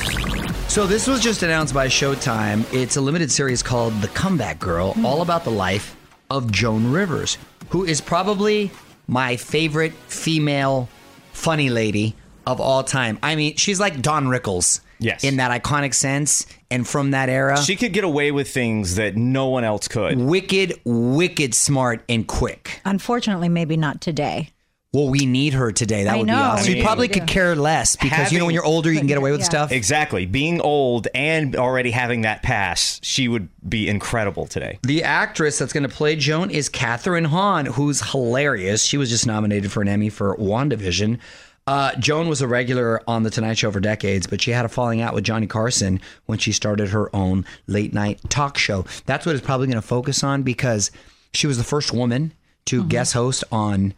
So 0.73 0.87
this 0.87 1.07
was 1.07 1.21
just 1.21 1.43
announced 1.43 1.73
by 1.73 1.87
Showtime. 1.87 2.65
It's 2.75 2.97
a 2.97 3.01
limited 3.01 3.31
series 3.31 3.63
called 3.63 3.95
The 4.01 4.09
Comeback 4.09 4.59
Girl, 4.59 4.93
hmm. 4.95 5.07
all 5.07 5.23
about 5.23 5.45
the 5.45 5.51
life 5.51 5.97
of 6.31 6.51
Joan 6.51 6.91
Rivers, 6.91 7.39
who 7.71 7.85
is 7.85 8.01
probably 8.01 8.71
my 9.07 9.37
favorite 9.37 9.93
female 10.09 10.89
funny 11.33 11.71
lady 11.71 12.17
of 12.47 12.61
all 12.61 12.83
time. 12.83 13.19
I 13.23 13.37
mean, 13.37 13.57
she's 13.57 13.79
like 13.79 14.03
Don 14.03 14.27
Rickles. 14.27 14.81
Yes. 14.99 15.25
In 15.25 15.37
that 15.37 15.63
iconic 15.63 15.93
sense 15.93 16.47
and 16.71 16.87
from 16.87 17.13
that 17.13 17.29
era. 17.29 17.61
She 17.63 17.77
could 17.77 17.93
get 17.93 18.05
away 18.05 18.33
with 18.33 18.49
things 18.49 18.97
that 18.97 19.17
no 19.17 19.47
one 19.49 19.65
else 19.65 19.89
could. 19.89 20.19
wicked, 20.19 20.81
wicked 20.85 21.55
smart 21.55 22.03
and 22.09 22.27
quick. 22.27 22.81
Unfortunately, 22.85 23.49
maybe 23.49 23.77
not 23.77 24.01
today. 24.01 24.51
Well, 24.93 25.11
we 25.11 25.27
need 25.27 25.53
her 25.53 25.73
today. 25.73 26.05
That 26.05 26.15
I 26.15 26.19
would 26.19 26.27
know. 26.27 26.35
be 26.35 26.41
awesome. 26.41 26.59
I 26.59 26.67
She 26.69 26.75
mean- 26.75 26.83
probably 26.85 27.09
could 27.09 27.27
care 27.27 27.55
less 27.55 27.97
because 27.97 28.33
you 28.33 28.39
know 28.39 28.47
when 28.47 28.55
you're 28.55 28.65
older, 28.65 28.91
you 28.91 28.97
can 28.97 29.07
get 29.09 29.19
away 29.19 29.31
with 29.31 29.41
Yeah. 29.41 29.47
stuff. 29.47 29.73
Exactly. 29.73 30.25
Being 30.25 30.59
old 30.63 31.07
and 31.15 31.55
already 31.55 31.91
having 31.91 32.23
that 32.23 32.43
pass, 32.43 32.99
she 33.03 33.29
would 33.29 33.49
be 33.69 33.89
incredible 33.89 34.47
today. 34.47 34.79
The 34.85 35.03
actress 35.03 35.59
that's 35.59 35.75
going 35.75 35.83
to 35.83 35.95
play 35.95 36.17
Joan 36.17 36.51
is 36.51 36.71
Kathryn 36.71 37.27
Hahn, 37.27 37.67
who's 37.67 38.11
hilarious. 38.13 38.85
She 38.85 38.97
was 38.97 39.11
just 39.11 39.27
nominated 39.27 39.71
for 39.71 39.83
an 39.83 39.89
Emmy 39.89 40.09
for 40.09 40.35
WandaVision. 40.39 41.19
Uh, 41.67 41.95
Joan 41.97 42.29
was 42.29 42.41
a 42.43 42.47
regular 42.49 43.01
on 43.09 43.25
The 43.25 43.31
Tonight 43.31 43.59
Show 43.59 43.73
for 43.73 43.81
decades, 43.81 44.27
but 44.29 44.41
she 44.41 44.53
had 44.53 44.65
a 44.65 44.69
falling 44.69 45.01
out 45.01 45.15
with 45.15 45.25
Johnny 45.25 45.49
Carson 45.49 46.01
when 46.27 46.39
she 46.39 46.53
started 46.53 46.91
her 46.91 47.15
own 47.15 47.45
late 47.67 47.93
night 47.93 48.21
talk 48.29 48.57
show. 48.57 48.85
That's 49.07 49.27
what 49.27 49.35
it's 49.35 49.45
probably 49.45 49.67
going 49.67 49.75
to 49.75 49.83
focus 49.83 50.23
on 50.23 50.45
because 50.45 50.93
she 51.35 51.49
was 51.49 51.59
the 51.59 51.65
first 51.65 51.93
woman 51.93 52.33
to 52.67 52.81
Mm-hmm. 52.81 52.89
guest 52.89 53.15
host 53.15 53.43
on 53.51 53.95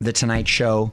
The 0.00 0.12
Tonight 0.12 0.46
Show 0.46 0.92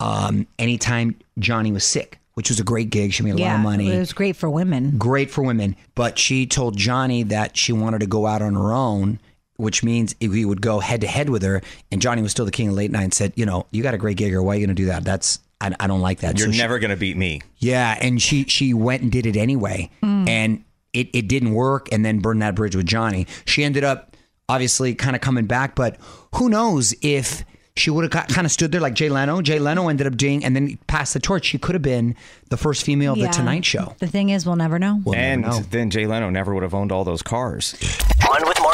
um, 0.00 0.46
anytime 0.58 1.16
Johnny 1.38 1.72
was 1.72 1.84
sick, 1.84 2.20
which 2.34 2.48
was 2.48 2.58
a 2.58 2.64
great 2.64 2.88
gig. 2.90 3.12
She 3.12 3.22
made 3.22 3.34
a 3.34 3.38
lot 3.42 3.56
of 3.56 3.60
money 3.60 3.90
it 3.94 3.98
was 3.98 4.12
great 4.14 4.36
for 4.36 4.48
women. 4.48 4.96
great 4.96 5.30
for 5.30 5.42
women. 5.42 5.76
But 5.94 6.18
she 6.18 6.46
told 6.46 6.76
Johnny 6.78 7.22
that 7.24 7.56
she 7.56 7.72
wanted 7.72 8.00
to 8.00 8.06
go 8.06 8.26
out 8.26 8.40
on 8.42 8.54
her 8.54 8.72
own, 8.72 9.18
which 9.56 9.82
means 9.84 10.14
he 10.20 10.44
would 10.46 10.60
go 10.62 10.80
head 10.80 11.00
to 11.02 11.06
head 11.06 11.28
with 11.30 11.42
her. 11.42 11.60
And 11.92 12.00
Johnny 12.00 12.22
was 12.22 12.30
still 12.30 12.44
the 12.46 12.50
king 12.50 12.68
of 12.68 12.74
late 12.74 12.90
night 12.90 13.04
and 13.04 13.14
said, 13.14 13.32
you 13.36 13.44
know, 13.46 13.66
you 13.70 13.82
got 13.82 13.94
a 13.94 13.98
great 13.98 14.16
gigger. 14.18 14.42
Why 14.44 14.52
are 14.52 14.58
you 14.58 14.66
going 14.66 14.74
to 14.76 14.82
do 14.82 14.86
that? 14.86 15.04
That's 15.04 15.38
I, 15.60 15.74
I 15.80 15.86
don't 15.86 16.00
like 16.02 16.20
that. 16.20 16.38
You're 16.38 16.48
So 16.48 16.52
she- 16.52 16.58
never 16.58 16.78
going 16.78 16.90
to 16.90 16.96
beat 16.96 17.16
me. 17.16 17.40
yeah, 17.58 17.96
and 18.00 18.20
she 18.20 18.44
she 18.44 18.74
went 18.74 19.02
and 19.02 19.10
did 19.10 19.26
it 19.26 19.36
anyway, 19.36 19.90
mm. 20.02 20.28
and 20.28 20.64
it 20.92 21.08
it 21.14 21.28
didn't 21.28 21.52
work, 21.54 21.88
and 21.92 22.04
then 22.04 22.20
burned 22.20 22.42
that 22.42 22.54
bridge 22.54 22.76
with 22.76 22.86
Johnny. 22.86 23.26
She 23.46 23.64
ended 23.64 23.84
up 23.84 24.16
obviously 24.48 24.94
kind 24.94 25.16
of 25.16 25.22
coming 25.22 25.46
back, 25.46 25.74
but 25.74 25.96
who 26.34 26.48
knows 26.48 26.94
if 27.02 27.44
she 27.74 27.90
would 27.90 28.10
have 28.10 28.28
kind 28.28 28.46
of 28.46 28.50
stood 28.52 28.72
there 28.72 28.80
like 28.80 28.94
Jay 28.94 29.08
Leno. 29.10 29.42
Jay 29.42 29.58
Leno 29.58 29.88
ended 29.88 30.06
up 30.06 30.16
doing, 30.16 30.44
and 30.44 30.54
then 30.56 30.78
passed 30.86 31.12
the 31.14 31.20
torch. 31.20 31.44
She 31.46 31.58
could 31.58 31.74
have 31.74 31.82
been 31.82 32.14
the 32.48 32.56
first 32.56 32.84
female 32.84 33.12
of 33.12 33.18
Yeah. 33.18 33.26
the 33.26 33.32
Tonight 33.32 33.64
Show. 33.64 33.94
The 33.98 34.06
thing 34.06 34.30
is, 34.30 34.46
we'll 34.46 34.56
never 34.56 34.78
know. 34.78 35.00
We'll 35.04 35.14
never 35.14 35.24
and 35.26 35.42
know. 35.42 35.60
then 35.70 35.90
Jay 35.90 36.06
Leno 36.06 36.30
never 36.30 36.54
would 36.54 36.62
have 36.62 36.72
owned 36.74 36.90
all 36.92 37.04
those 37.04 37.22
cars. 37.22 37.74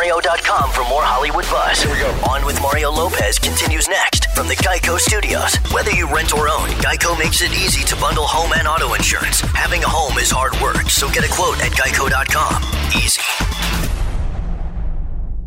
OnWithMario.com 0.02 0.72
for 0.72 0.82
more 0.88 1.02
Hollywood 1.02 1.44
buzz. 1.44 1.80
Here 1.80 1.92
we 1.92 1.98
go. 1.98 2.10
On 2.28 2.44
with 2.44 2.60
Mario 2.60 2.90
Lopez 2.90 3.38
continues 3.38 3.88
next 3.88 4.26
from 4.34 4.48
the 4.48 4.56
Geico 4.56 4.98
Studios. 4.98 5.54
Whether 5.72 5.92
you 5.92 6.12
rent 6.12 6.34
or 6.34 6.48
own, 6.48 6.68
Geico 6.82 7.16
makes 7.18 7.40
it 7.40 7.52
easy 7.52 7.84
to 7.84 7.96
bundle 7.96 8.26
home 8.26 8.52
and 8.52 8.66
auto 8.66 8.94
insurance. 8.94 9.40
Having 9.54 9.84
a 9.84 9.88
home 9.88 10.18
is 10.18 10.30
hard 10.30 10.58
work, 10.60 10.90
so 10.90 11.08
get 11.10 11.24
a 11.24 11.32
quote 11.32 11.60
at 11.60 11.70
Geico.com. 11.72 12.62
Easy. 13.00 14.01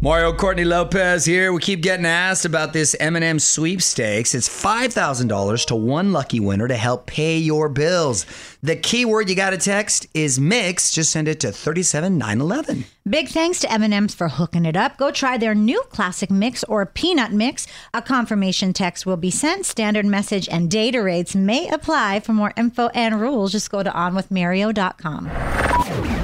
Mario 0.02 0.34
Courtney 0.34 0.66
Lopez 0.66 1.26
here. 1.26 1.52
We 1.52 1.62
keep 1.62 1.82
getting 1.82 2.06
asked 2.06 2.46
about 2.46 2.74
this 2.74 2.96
M&M 3.00 3.40
sweepstakes. 3.40 4.36
It's 4.36 4.48
$5,000 4.48 5.66
to 5.68 5.76
one 5.76 6.12
lucky 6.12 6.40
winner 6.40 6.68
to 6.68 6.76
help 6.76 7.08
pay 7.08 7.38
your 7.38 7.70
bills. 7.70 8.26
The 8.62 8.76
keyword 8.76 9.30
you 9.30 9.36
got 9.36 9.52
to 9.52 9.58
text 9.58 10.06
is 10.14 10.40
mix. 10.40 10.92
Just 10.92 11.12
send 11.12 11.28
it 11.28 11.40
to 11.40 11.52
37911. 11.52 12.86
Big 13.10 13.30
thanks 13.30 13.60
to 13.62 13.72
M&M's 13.72 14.14
for 14.14 14.28
hooking 14.28 14.66
it 14.66 14.76
up. 14.76 14.98
Go 14.98 15.12
try 15.12 15.38
their 15.38 15.56
new 15.56 15.82
classic 15.90 16.30
mix 16.30 16.64
or 16.66 16.86
peanut 16.86 17.32
mix. 17.32 17.66
A 17.94 18.02
confirmation 18.02 18.74
text 18.74 19.06
will 19.08 19.18
be 19.18 19.32
sent. 19.32 19.66
Standard 19.66 20.06
message 20.06 20.48
and 20.50 20.70
data 20.70 21.02
rates 21.02 21.36
may 21.36 21.68
apply. 21.70 22.20
For 22.20 22.34
more 22.34 22.54
info 22.58 22.88
and 22.90 23.20
rules, 23.20 23.54
just 23.54 23.72
go 23.72 23.82
to 23.82 23.90
onwithmario.com. 23.90 26.14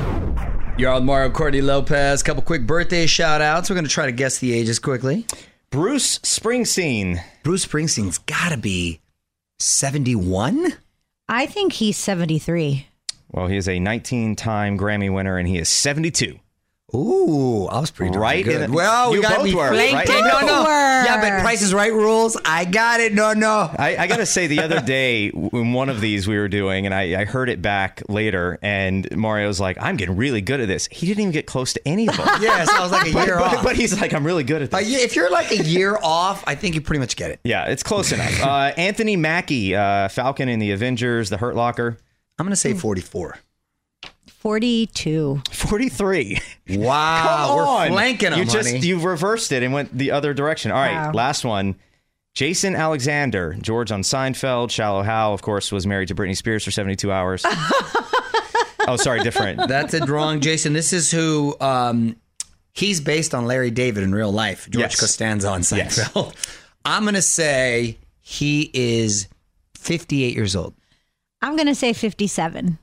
You're 0.81 0.89
on 0.89 1.05
Mario 1.05 1.29
Courtney 1.29 1.61
Lopez. 1.61 2.23
Couple 2.23 2.41
quick 2.41 2.65
birthday 2.65 3.05
shout 3.05 3.39
outs. 3.39 3.69
We're 3.69 3.75
going 3.75 3.85
to 3.85 3.91
try 3.91 4.07
to 4.07 4.11
guess 4.11 4.39
the 4.39 4.51
ages 4.51 4.79
quickly. 4.79 5.27
Bruce 5.69 6.17
Springsteen. 6.17 7.21
Bruce 7.43 7.67
Springsteen's 7.67 8.17
got 8.17 8.49
to 8.49 8.57
be 8.57 8.99
71? 9.59 10.73
I 11.29 11.45
think 11.45 11.73
he's 11.73 11.97
73. 11.97 12.87
Well, 13.29 13.45
he 13.45 13.57
is 13.57 13.69
a 13.69 13.77
19 13.79 14.35
time 14.35 14.75
Grammy 14.75 15.13
winner 15.13 15.37
and 15.37 15.47
he 15.47 15.59
is 15.59 15.69
72. 15.69 16.39
Ooh, 16.93 17.67
I 17.67 17.79
was 17.79 17.89
pretty 17.89 18.17
Right 18.17 18.43
good. 18.43 18.61
in- 18.63 18.73
well, 18.73 19.11
we 19.11 19.17
you 19.17 19.21
got 19.21 19.37
to 19.37 19.43
both 19.43 19.53
were, 19.53 19.71
right? 19.71 20.05
No, 20.07 20.41
no. 20.41 20.63
Yeah, 20.67 21.21
but 21.21 21.41
Price 21.41 21.61
is 21.61 21.73
Right 21.73 21.93
rules. 21.93 22.35
I 22.43 22.65
got 22.65 22.99
it. 22.99 23.13
No, 23.13 23.31
no. 23.33 23.73
I, 23.77 23.95
I 23.97 24.07
got 24.07 24.17
to 24.17 24.25
say, 24.25 24.47
the 24.47 24.59
other 24.61 24.81
day 24.81 25.27
in 25.29 25.71
one 25.73 25.87
of 25.87 26.01
these 26.01 26.27
we 26.27 26.37
were 26.37 26.49
doing, 26.49 26.85
and 26.85 26.93
I, 26.93 27.21
I 27.21 27.25
heard 27.25 27.47
it 27.49 27.61
back 27.61 28.03
later, 28.09 28.59
and 28.61 29.07
Mario's 29.15 29.59
like, 29.59 29.77
I'm 29.81 29.95
getting 29.95 30.17
really 30.17 30.41
good 30.41 30.59
at 30.59 30.67
this. 30.67 30.87
He 30.91 31.07
didn't 31.07 31.21
even 31.21 31.31
get 31.31 31.45
close 31.45 31.71
to 31.73 31.87
any 31.87 32.07
of 32.09 32.17
them. 32.17 32.27
Yes, 32.41 32.69
I 32.69 32.81
was 32.81 32.91
like 32.91 33.05
a 33.07 33.11
year 33.11 33.37
but- 33.37 33.55
off. 33.57 33.63
but 33.63 33.75
he's 33.75 33.99
like, 33.99 34.13
I'm 34.13 34.25
really 34.25 34.43
good 34.43 34.61
at 34.61 34.73
Uh, 34.73 34.79
this. 34.79 34.89
yeah, 34.89 34.97
if 34.99 35.15
you're 35.15 35.29
like 35.31 35.51
a 35.51 35.63
year 35.63 35.97
off, 36.03 36.43
I 36.47 36.55
think 36.55 36.75
you 36.75 36.81
pretty 36.81 36.99
much 36.99 37.15
get 37.15 37.31
it. 37.31 37.39
Yeah, 37.43 37.65
it's 37.65 37.83
close 37.83 38.11
enough. 38.11 38.41
Uh, 38.43 38.73
Anthony 38.77 39.15
Mackie, 39.15 39.75
uh, 39.75 40.09
Falcon 40.09 40.49
in 40.49 40.59
the 40.59 40.71
Avengers, 40.71 41.29
The 41.29 41.37
Hurt 41.37 41.55
Locker, 41.55 41.97
I'm 42.37 42.45
going 42.45 42.51
to 42.51 42.55
say 42.57 42.73
44. 42.73 43.37
42. 44.41 45.41
43. 45.51 46.39
Wow, 46.71 47.45
Come 47.47 47.55
we're 47.55 47.63
on. 47.67 47.87
flanking 47.89 48.31
them, 48.31 48.39
you 48.39 48.45
just 48.45 48.71
honey. 48.71 48.79
you 48.85 48.99
reversed 48.99 49.51
it 49.51 49.61
and 49.61 49.71
went 49.71 49.95
the 49.95 50.11
other 50.11 50.33
direction. 50.33 50.71
All 50.71 50.77
right, 50.79 50.93
Wow. 51.07 51.11
last 51.13 51.45
one. 51.45 51.75
Jason 52.33 52.75
Alexander, 52.75 53.55
George 53.61 53.91
on 53.91 54.01
Seinfeld, 54.01 54.71
Shallow 54.71 55.03
Hal, 55.03 55.33
of 55.33 55.41
course, 55.41 55.71
was 55.71 55.85
married 55.85 56.07
to 56.07 56.15
Britney 56.15 56.35
Spears 56.35 56.63
for 56.63 56.71
72 56.71 57.11
hours. 57.11 57.43
oh, 58.87 58.95
sorry, 58.97 59.19
different. 59.19 59.67
That's 59.67 59.93
it 59.93 60.07
wrong, 60.07 60.39
Jason. 60.39 60.73
This 60.73 60.91
is 60.93 61.11
who 61.11 61.55
um, 61.59 62.15
he's 62.73 62.99
based 63.01 63.35
on 63.35 63.45
Larry 63.45 63.69
David 63.69 64.03
in 64.03 64.13
real 64.15 64.31
life. 64.31 64.67
George 64.71 64.81
Yes. 64.81 64.99
Costanza 64.99 65.49
on 65.49 65.59
Yes. 65.71 65.99
Seinfeld. 65.99 66.33
I'm 66.85 67.03
going 67.03 67.13
to 67.15 67.21
say 67.21 67.97
he 68.21 68.71
is 68.73 69.27
58 69.75 70.33
years 70.35 70.55
old. 70.55 70.73
I'm 71.41 71.55
going 71.57 71.67
to 71.67 71.75
say 71.75 71.93
57. 71.93 72.79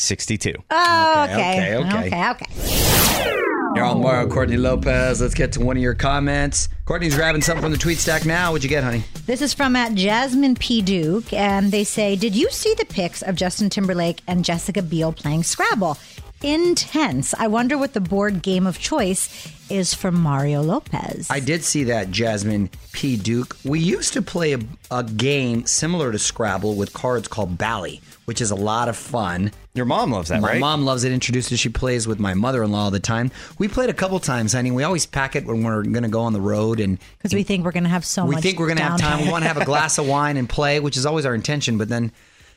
62. 0.00 0.54
Oh, 0.70 1.26
Okay, 1.30 1.76
okay. 1.76 1.76
okay. 1.76 2.06
Okay, 2.06 2.30
okay. 2.30 3.36
You're 3.76 3.84
on 3.84 4.00
Mario 4.02 4.28
Courtney 4.28 4.56
Lopez. 4.56 5.20
Let's 5.20 5.34
get 5.34 5.52
to 5.52 5.60
one 5.60 5.76
of 5.76 5.82
your 5.82 5.94
comments. 5.94 6.68
Courtney's 6.86 7.14
grabbing 7.14 7.40
something 7.42 7.62
from 7.62 7.70
the 7.72 7.78
tweet 7.78 7.98
stack 7.98 8.26
now. 8.26 8.50
What'd 8.50 8.64
you 8.64 8.68
get, 8.68 8.82
honey? 8.82 9.04
This 9.26 9.40
is 9.42 9.54
from 9.54 9.76
at 9.76 9.94
Jasmine 9.94 10.56
P. 10.56 10.82
Duke, 10.82 11.32
and 11.32 11.70
they 11.70 11.84
say, 11.84 12.16
Did 12.16 12.34
you 12.34 12.50
see 12.50 12.74
the 12.74 12.84
pics 12.84 13.22
of 13.22 13.36
Justin 13.36 13.70
Timberlake 13.70 14.22
and 14.26 14.44
Jessica 14.44 14.82
Biel 14.82 15.12
playing 15.12 15.44
Scrabble? 15.44 15.96
Intense. 16.42 17.32
I 17.34 17.46
wonder 17.46 17.78
what 17.78 17.92
the 17.92 18.00
board 18.00 18.42
game 18.42 18.66
of 18.66 18.78
choice 18.78 19.28
is 19.70 19.94
for 19.94 20.10
Mario 20.10 20.62
Lopez. 20.62 21.28
I 21.30 21.38
did 21.38 21.62
see 21.62 21.84
that, 21.84 22.10
Jasmine 22.10 22.70
P. 22.92 23.16
Duke. 23.16 23.56
We 23.64 23.78
used 23.78 24.14
to 24.14 24.22
play 24.22 24.54
a, 24.54 24.58
a 24.90 25.04
game 25.04 25.64
similar 25.66 26.10
to 26.10 26.18
Scrabble 26.18 26.74
with 26.74 26.92
cards 26.92 27.28
called 27.28 27.56
Bally, 27.56 28.00
which 28.24 28.40
is 28.40 28.50
a 28.50 28.56
lot 28.56 28.88
of 28.88 28.96
fun. 28.96 29.52
Your 29.72 29.84
mom 29.84 30.10
loves 30.10 30.30
that, 30.30 30.40
My 30.40 30.48
right? 30.48 30.60
mom 30.60 30.84
loves 30.84 31.04
it. 31.04 31.12
Introduced 31.12 31.52
it. 31.52 31.58
She 31.58 31.68
plays 31.68 32.08
with 32.08 32.18
my 32.18 32.34
mother-in-law 32.34 32.84
all 32.84 32.90
the 32.90 32.98
time. 32.98 33.30
We 33.58 33.68
played 33.68 33.88
a 33.88 33.94
couple 33.94 34.18
times, 34.18 34.52
honey. 34.52 34.72
We 34.72 34.82
always 34.82 35.06
pack 35.06 35.36
it 35.36 35.46
when 35.46 35.62
we're 35.62 35.82
going 35.84 36.02
to 36.02 36.08
go 36.08 36.22
on 36.22 36.32
the 36.32 36.40
road, 36.40 36.80
and 36.80 36.98
Because 37.18 37.32
we 37.32 37.44
think 37.44 37.64
we're 37.64 37.70
going 37.70 37.84
to 37.84 37.90
have 37.90 38.04
so 38.04 38.24
we 38.24 38.34
much 38.34 38.42
think 38.42 38.58
we're 38.58 38.66
going 38.66 38.78
to 38.78 38.82
have 38.84 39.00
time. 39.00 39.24
We 39.24 39.30
want 39.30 39.44
to 39.44 39.48
have 39.48 39.58
a 39.58 39.64
glass 39.64 39.98
of 39.98 40.08
wine 40.08 40.36
and 40.36 40.48
play, 40.48 40.80
which 40.80 40.96
is 40.96 41.06
always 41.06 41.24
our 41.24 41.34
intention. 41.34 41.78
But 41.78 41.88
then 41.88 42.10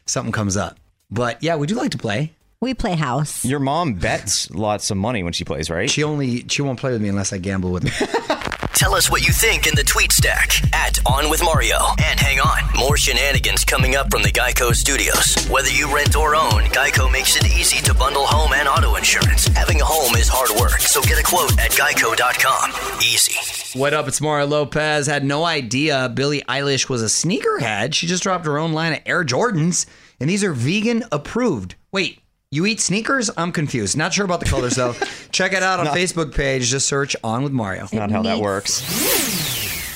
something 0.08 0.32
comes 0.32 0.58
up. 0.58 0.78
But 1.12 1.41
yeah, 1.43 1.56
we 1.56 1.67
do 1.67 1.76
like 1.76 1.91
to 1.91 1.99
play. 1.99 2.34
We 2.60 2.73
play 2.73 2.95
house. 2.95 3.45
Your 3.45 3.60
mom 3.60 3.93
bets 3.95 4.49
lots 4.49 4.89
of 4.89 4.97
money 4.97 5.21
when 5.21 5.34
she 5.34 5.43
plays, 5.43 5.69
right? 5.69 5.91
She 5.91 6.02
only 6.04 6.47
she 6.47 6.62
won't 6.63 6.80
play 6.80 6.93
with 6.93 7.02
me 7.02 7.10
unless 7.10 7.32
I 7.34 7.38
gamble 7.38 7.71
with 7.71 7.88
her. 7.88 8.53
Tell 8.84 8.96
us 8.96 9.10
what 9.10 9.26
you 9.26 9.32
think 9.32 9.65
in 9.65 9.76
the 9.76 9.84
tweet 9.86 10.12
stack 10.12 10.62
at 10.76 11.00
On 11.06 11.30
With 11.30 11.41
Mario. 11.41 11.78
And 12.04 12.19
hang 12.19 12.41
on, 12.41 12.63
more 12.78 12.98
shenanigans 12.98 13.63
coming 13.63 13.96
up 13.96 14.12
from 14.12 14.24
the 14.24 14.30
Geico 14.30 14.76
studios. 14.76 15.48
Whether 15.48 15.69
you 15.69 15.96
rent 15.96 16.17
or 16.17 16.36
own, 16.36 16.63
Geico 16.63 17.10
makes 17.10 17.38
it 17.38 17.46
easy 17.46 17.82
to 17.86 17.93
bundle 17.93 18.26
home 18.26 18.52
and 18.52 18.67
auto 18.67 18.96
insurance. 18.98 19.48
Having 19.48 19.80
a 19.80 19.86
home 19.86 20.17
is 20.17 20.28
hard 20.28 20.50
work, 20.60 20.82
so 20.82 21.02
get 21.02 21.17
a 21.17 21.24
quote 21.24 21.58
at 21.62 21.72
geico.com. 21.72 23.00
Easy. 23.02 23.80
What 23.80 23.93
up? 23.93 24.10
It's 24.10 24.19
Mario 24.19 24.48
Lopez. 24.48 25.08
Had 25.08 25.24
no 25.24 25.46
idea 25.46 26.10
Billie 26.10 26.41
Eilish 26.41 26.89
was 26.89 27.02
a 27.02 27.06
sneakerhead. 27.06 27.93
She 27.93 28.06
just 28.06 28.24
dropped 28.24 28.46
her 28.46 28.58
own 28.58 28.74
line 28.74 28.91
of 28.91 29.00
Air 29.06 29.24
Jordans, 29.24 29.86
and 30.19 30.30
these 30.30 30.43
are 30.43 30.52
vegan 30.52 31.06
approved. 31.10 31.76
Wait, 31.93 32.19
you 32.54 32.68
eat 32.68 32.80
sneakers? 32.80 33.32
I'm 33.36 33.52
confused. 33.52 33.98
Not 33.98 34.13
sure 34.13 34.26
about 34.26 34.39
the 34.39 34.46
colors 34.46 34.76
though. 34.76 34.94
Check 35.32 35.54
it 35.54 35.63
out 35.63 35.80
on 35.80 35.88
Facebook 35.88 36.36
page. 36.36 36.68
Just 36.68 36.88
search 36.88 37.16
On 37.24 37.42
with 37.44 37.52
Mario. 37.52 37.88
Not 37.92 38.12
how 38.12 38.22
that 38.22 38.39
works. 38.39 38.82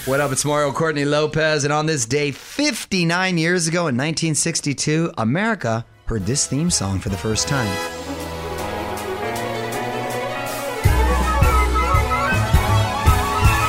What 0.07 0.19
up? 0.21 0.31
It's 0.31 0.43
Mario 0.43 0.71
Courtney 0.71 1.05
Lopez, 1.05 1.65
and 1.65 1.73
on 1.73 1.85
this 1.85 2.05
day, 2.05 2.31
59 2.31 3.37
years 3.37 3.67
ago 3.67 3.81
in 3.81 3.95
1962, 3.97 5.11
America 5.17 5.85
heard 6.05 6.25
this 6.25 6.47
theme 6.47 6.69
song 6.69 6.99
for 6.99 7.09
the 7.09 7.17
first 7.17 7.47
time. 7.47 7.67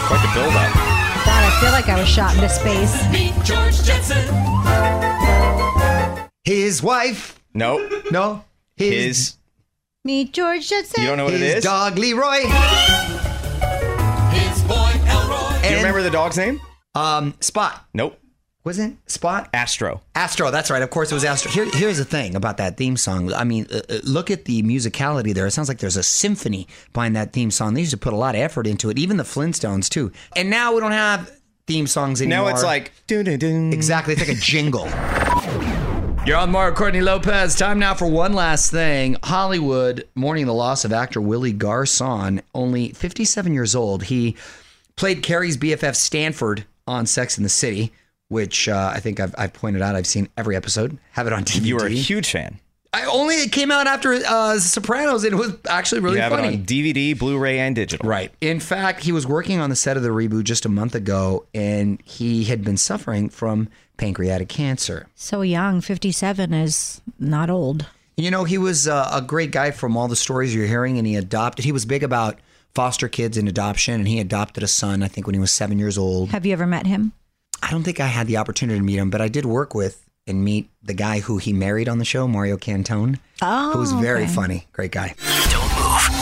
Quite 0.07 0.22
the 0.22 0.31
build 0.33 0.55
up. 0.55 0.72
God, 1.27 1.44
I 1.44 1.59
feel 1.61 1.72
like 1.72 1.88
I 1.88 1.98
was 1.98 2.09
shot 2.09 2.35
into 2.37 2.48
space. 2.48 2.94
His 6.44 6.83
wife. 6.83 7.38
Nope. 7.53 8.12
No. 8.12 8.44
His. 8.78 9.34
Meet 10.04 10.32
George 10.32 10.68
Jetson. 10.68 11.02
You 11.02 11.08
don't 11.08 11.18
know 11.18 11.24
what 11.24 11.34
it 11.34 11.40
his 11.40 11.56
is? 11.56 11.64
dog 11.64 11.98
Leroy. 11.98 12.42
Do 15.62 15.74
you 15.74 15.76
remember 15.76 16.02
the 16.02 16.10
dog's 16.10 16.36
name? 16.38 16.60
Um, 16.94 17.34
Spot. 17.40 17.84
Nope. 17.92 18.18
Wasn't 18.64 18.94
it 18.94 19.10
Spot? 19.10 19.48
Astro. 19.52 20.00
Astro, 20.14 20.50
that's 20.50 20.70
right. 20.70 20.82
Of 20.82 20.90
course, 20.90 21.10
it 21.10 21.14
was 21.14 21.24
Astro. 21.24 21.50
Here, 21.50 21.66
here's 21.72 21.98
the 21.98 22.04
thing 22.04 22.34
about 22.36 22.56
that 22.58 22.76
theme 22.76 22.96
song. 22.96 23.32
I 23.32 23.44
mean, 23.44 23.66
uh, 23.72 23.80
uh, 23.88 23.98
look 24.04 24.30
at 24.30 24.44
the 24.46 24.62
musicality 24.62 25.34
there. 25.34 25.46
It 25.46 25.50
sounds 25.50 25.68
like 25.68 25.78
there's 25.78 25.96
a 25.96 26.02
symphony 26.02 26.66
behind 26.92 27.16
that 27.16 27.32
theme 27.32 27.50
song. 27.50 27.74
They 27.74 27.80
used 27.80 27.92
to 27.92 27.98
put 27.98 28.12
a 28.12 28.16
lot 28.16 28.34
of 28.34 28.40
effort 28.40 28.66
into 28.66 28.88
it, 28.90 28.98
even 28.98 29.16
the 29.16 29.24
Flintstones, 29.24 29.88
too. 29.88 30.12
And 30.36 30.48
now 30.50 30.74
we 30.74 30.80
don't 30.80 30.92
have 30.92 31.30
theme 31.66 31.86
songs 31.86 32.22
anymore. 32.22 32.46
Now 32.46 32.54
it's 32.54 32.62
like. 32.64 32.92
doo-doo-doo. 33.06 33.70
Exactly. 33.72 34.14
It's 34.14 34.26
like 34.26 34.36
a 34.36 34.40
jingle. 34.40 34.88
You're 36.28 36.36
on 36.36 36.50
Mario 36.50 36.74
Courtney 36.74 37.00
Lopez. 37.00 37.54
Time 37.54 37.78
now 37.78 37.94
for 37.94 38.06
one 38.06 38.34
last 38.34 38.70
thing. 38.70 39.16
Hollywood 39.22 40.06
mourning 40.14 40.44
the 40.44 40.52
loss 40.52 40.84
of 40.84 40.92
actor 40.92 41.22
Willie 41.22 41.54
Garson, 41.54 42.42
only 42.54 42.90
57 42.90 43.54
years 43.54 43.74
old. 43.74 44.02
He 44.02 44.36
played 44.94 45.22
Carrie's 45.22 45.56
BFF 45.56 45.94
Stanford 45.94 46.66
on 46.86 47.06
Sex 47.06 47.38
in 47.38 47.44
the 47.44 47.48
City, 47.48 47.94
which 48.28 48.68
uh, 48.68 48.92
I 48.94 49.00
think 49.00 49.20
I've, 49.20 49.34
I've 49.38 49.54
pointed 49.54 49.80
out. 49.80 49.96
I've 49.96 50.06
seen 50.06 50.28
every 50.36 50.54
episode. 50.54 50.98
Have 51.12 51.26
it 51.26 51.32
on 51.32 51.44
DVD. 51.44 51.64
You 51.64 51.76
were 51.76 51.86
a 51.86 51.88
huge 51.88 52.30
fan. 52.30 52.60
I 52.92 53.05
only 53.05 53.37
it 53.37 53.53
came 53.53 53.70
out 53.70 53.87
after 53.87 54.14
uh, 54.14 54.59
Sopranos, 54.59 55.24
and 55.24 55.35
it 55.35 55.37
was 55.37 55.55
actually 55.68 56.01
really 56.01 56.16
you 56.16 56.22
have 56.22 56.33
funny. 56.33 56.48
it 56.48 56.61
on 56.61 56.64
DVD, 56.64 57.18
Blu-ray, 57.18 57.59
and 57.59 57.74
digital. 57.77 58.09
Right. 58.09 58.33
In 58.40 58.61
fact, 58.61 59.03
he 59.03 59.12
was 59.12 59.27
working 59.27 59.61
on 59.61 59.68
the 59.68 59.77
set 59.77 59.96
of 59.96 60.03
the 60.03 60.09
reboot 60.09 60.44
just 60.44 60.64
a 60.64 60.70
month 60.70 60.94
ago, 60.94 61.44
and 61.55 62.01
he 62.05 62.44
had 62.44 62.64
been 62.64 62.79
suffering 62.79 63.29
from 63.29 63.68
pancreatic 63.98 64.48
cancer. 64.48 65.07
So 65.14 65.42
young, 65.42 65.83
57 65.83 66.55
is 66.55 67.03
not 67.18 67.51
old. 67.51 67.87
You 68.16 68.31
know, 68.31 68.44
he 68.44 68.57
was 68.57 68.88
uh, 68.88 69.11
a 69.12 69.20
great 69.20 69.51
guy 69.51 69.70
from 69.70 69.96
all 69.96 70.09
the 70.09 70.16
stories 70.16 70.55
you're 70.55 70.66
hearing, 70.66 70.96
and 70.96 71.07
he 71.07 71.14
adopted. 71.14 71.64
He 71.66 71.72
was 71.72 71.85
big 71.85 72.03
about 72.03 72.38
foster 72.74 73.09
kids 73.09 73.37
and 73.37 73.48
adoption, 73.48 73.94
and 73.94 74.09
he 74.09 74.18
adopted 74.18 74.62
a 74.62 74.68
son, 74.68 75.03
I 75.03 75.09
think, 75.09 75.27
when 75.27 75.35
he 75.35 75.40
was 75.40 75.53
seven 75.53 75.79
years 75.79 75.98
old. 75.98 76.31
Have 76.31 76.46
you 76.46 76.53
ever 76.55 76.66
met 76.66 76.87
him? 76.87 77.12
I 77.62 77.70
don't 77.70 77.83
think 77.83 78.01
I 78.01 78.07
had 78.07 78.27
the 78.27 78.38
opportunity 78.38 78.79
to 78.79 78.85
meet 78.85 78.96
him, 78.98 79.11
but 79.11 79.20
I 79.20 79.29
did 79.29 79.44
work 79.44 79.74
with 79.74 80.08
and 80.28 80.44
meet 80.44 80.68
the 80.82 80.94
guy 80.94 81.20
who 81.20 81.38
he 81.38 81.52
married 81.52 81.88
on 81.88 81.98
the 81.98 82.04
show, 82.04 82.28
Mario 82.28 82.56
Cantone, 82.56 83.18
Oh, 83.42 83.72
who 83.72 83.78
was 83.78 83.92
very 83.92 84.24
okay. 84.24 84.32
funny. 84.32 84.66
Great 84.72 84.92
guy. 84.92 85.14
Don't 85.50 85.62
move. 85.62 85.67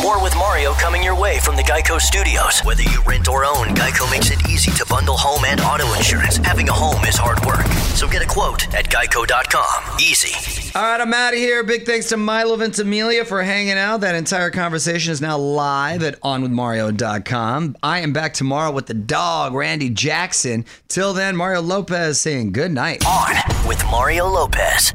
More 0.07 0.23
with 0.23 0.37
Mario 0.37 0.73
coming 0.75 1.03
your 1.03 1.19
way 1.21 1.41
from 1.41 1.57
the 1.57 1.65
Geico 1.65 2.01
Studios. 2.01 2.61
Whether 2.61 2.85
you 2.85 3.03
rent 3.03 3.27
or 3.27 3.45
own, 3.45 3.75
Geico 3.75 4.09
makes 4.09 4.31
it 4.31 4.39
easy 4.49 4.71
to 4.71 4.87
bundle 4.87 5.17
home 5.17 5.45
and 5.45 5.61
auto 5.61 5.93
insurance. 5.95 6.37
Having 6.37 6.69
a 6.69 6.73
home 6.73 7.05
is 7.07 7.17
hard 7.17 7.45
work, 7.45 7.67
so 7.97 8.07
get 8.07 8.23
a 8.23 8.25
quote 8.25 8.73
at 8.73 8.89
geico.com. 8.89 9.99
Easy. 9.99 10.71
All 10.79 10.85
right, 10.85 11.01
I'm 11.01 11.13
out 11.13 11.33
of 11.33 11.41
here. 11.41 11.65
Big 11.65 11.87
thanks 11.87 12.11
to 12.11 12.17
Milo 12.17 12.55
Ventimiglia 12.55 13.25
for 13.25 13.43
hanging 13.43 13.79
out. 13.79 14.03
That 14.03 14.15
entire 14.15 14.53
conversation 14.53 15.11
is 15.11 15.21
now 15.21 15.39
live 15.39 16.05
at 16.05 16.21
onwithmario.com. 16.21 17.77
I 17.83 17.99
am 17.99 18.13
back 18.13 18.33
tomorrow 18.33 18.71
with 18.71 18.87
the 18.87 18.95
dog, 18.95 19.55
Randy 19.55 19.91
Jackson. 19.91 20.67
Till 20.87 21.15
then, 21.15 21.35
Mario 21.35 21.63
Lopez 21.63 22.21
saying 22.21 22.53
good 22.53 22.71
night. 22.71 23.05
On 23.05 23.35
with 23.67 23.85
Mario 23.91 24.29
Lopez. 24.29 24.95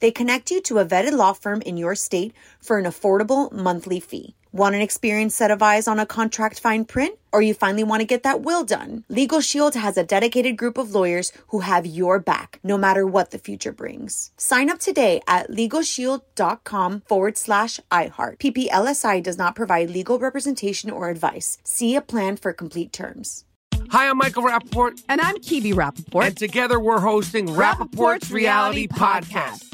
They 0.00 0.10
connect 0.10 0.50
you 0.50 0.60
to 0.62 0.78
a 0.78 0.84
vetted 0.84 1.12
law 1.12 1.32
firm 1.32 1.62
in 1.62 1.76
your 1.76 1.94
state 1.94 2.32
for 2.60 2.78
an 2.78 2.84
affordable 2.84 3.50
monthly 3.52 4.00
fee. 4.00 4.34
Want 4.54 4.76
an 4.76 4.82
experienced 4.82 5.36
set 5.36 5.50
of 5.50 5.64
eyes 5.64 5.88
on 5.88 5.98
a 5.98 6.06
contract 6.06 6.60
fine 6.60 6.84
print? 6.84 7.18
Or 7.32 7.42
you 7.42 7.54
finally 7.54 7.82
want 7.82 8.02
to 8.02 8.06
get 8.06 8.22
that 8.22 8.42
will 8.42 8.62
done? 8.62 9.02
Legal 9.08 9.40
Shield 9.40 9.74
has 9.74 9.96
a 9.96 10.04
dedicated 10.04 10.56
group 10.56 10.78
of 10.78 10.94
lawyers 10.94 11.32
who 11.48 11.58
have 11.58 11.84
your 11.84 12.20
back, 12.20 12.60
no 12.62 12.78
matter 12.78 13.04
what 13.04 13.32
the 13.32 13.38
future 13.38 13.72
brings. 13.72 14.30
Sign 14.36 14.70
up 14.70 14.78
today 14.78 15.20
at 15.26 15.50
LegalShield.com 15.50 17.02
forward 17.08 17.36
slash 17.36 17.80
iHeart. 17.90 18.38
PPLSI 18.38 19.20
does 19.24 19.36
not 19.36 19.56
provide 19.56 19.90
legal 19.90 20.20
representation 20.20 20.88
or 20.88 21.08
advice. 21.08 21.58
See 21.64 21.96
a 21.96 22.00
plan 22.00 22.36
for 22.36 22.52
complete 22.52 22.92
terms. 22.92 23.44
Hi, 23.90 24.08
I'm 24.08 24.18
Michael 24.18 24.44
Rapaport. 24.44 25.02
And 25.08 25.20
I'm 25.20 25.36
Kibi 25.38 25.74
Rapaport. 25.74 26.26
And 26.28 26.36
together 26.36 26.78
we're 26.78 27.00
hosting 27.00 27.48
Rapaport's 27.48 28.30
Reality 28.30 28.86
Podcast. 28.86 29.73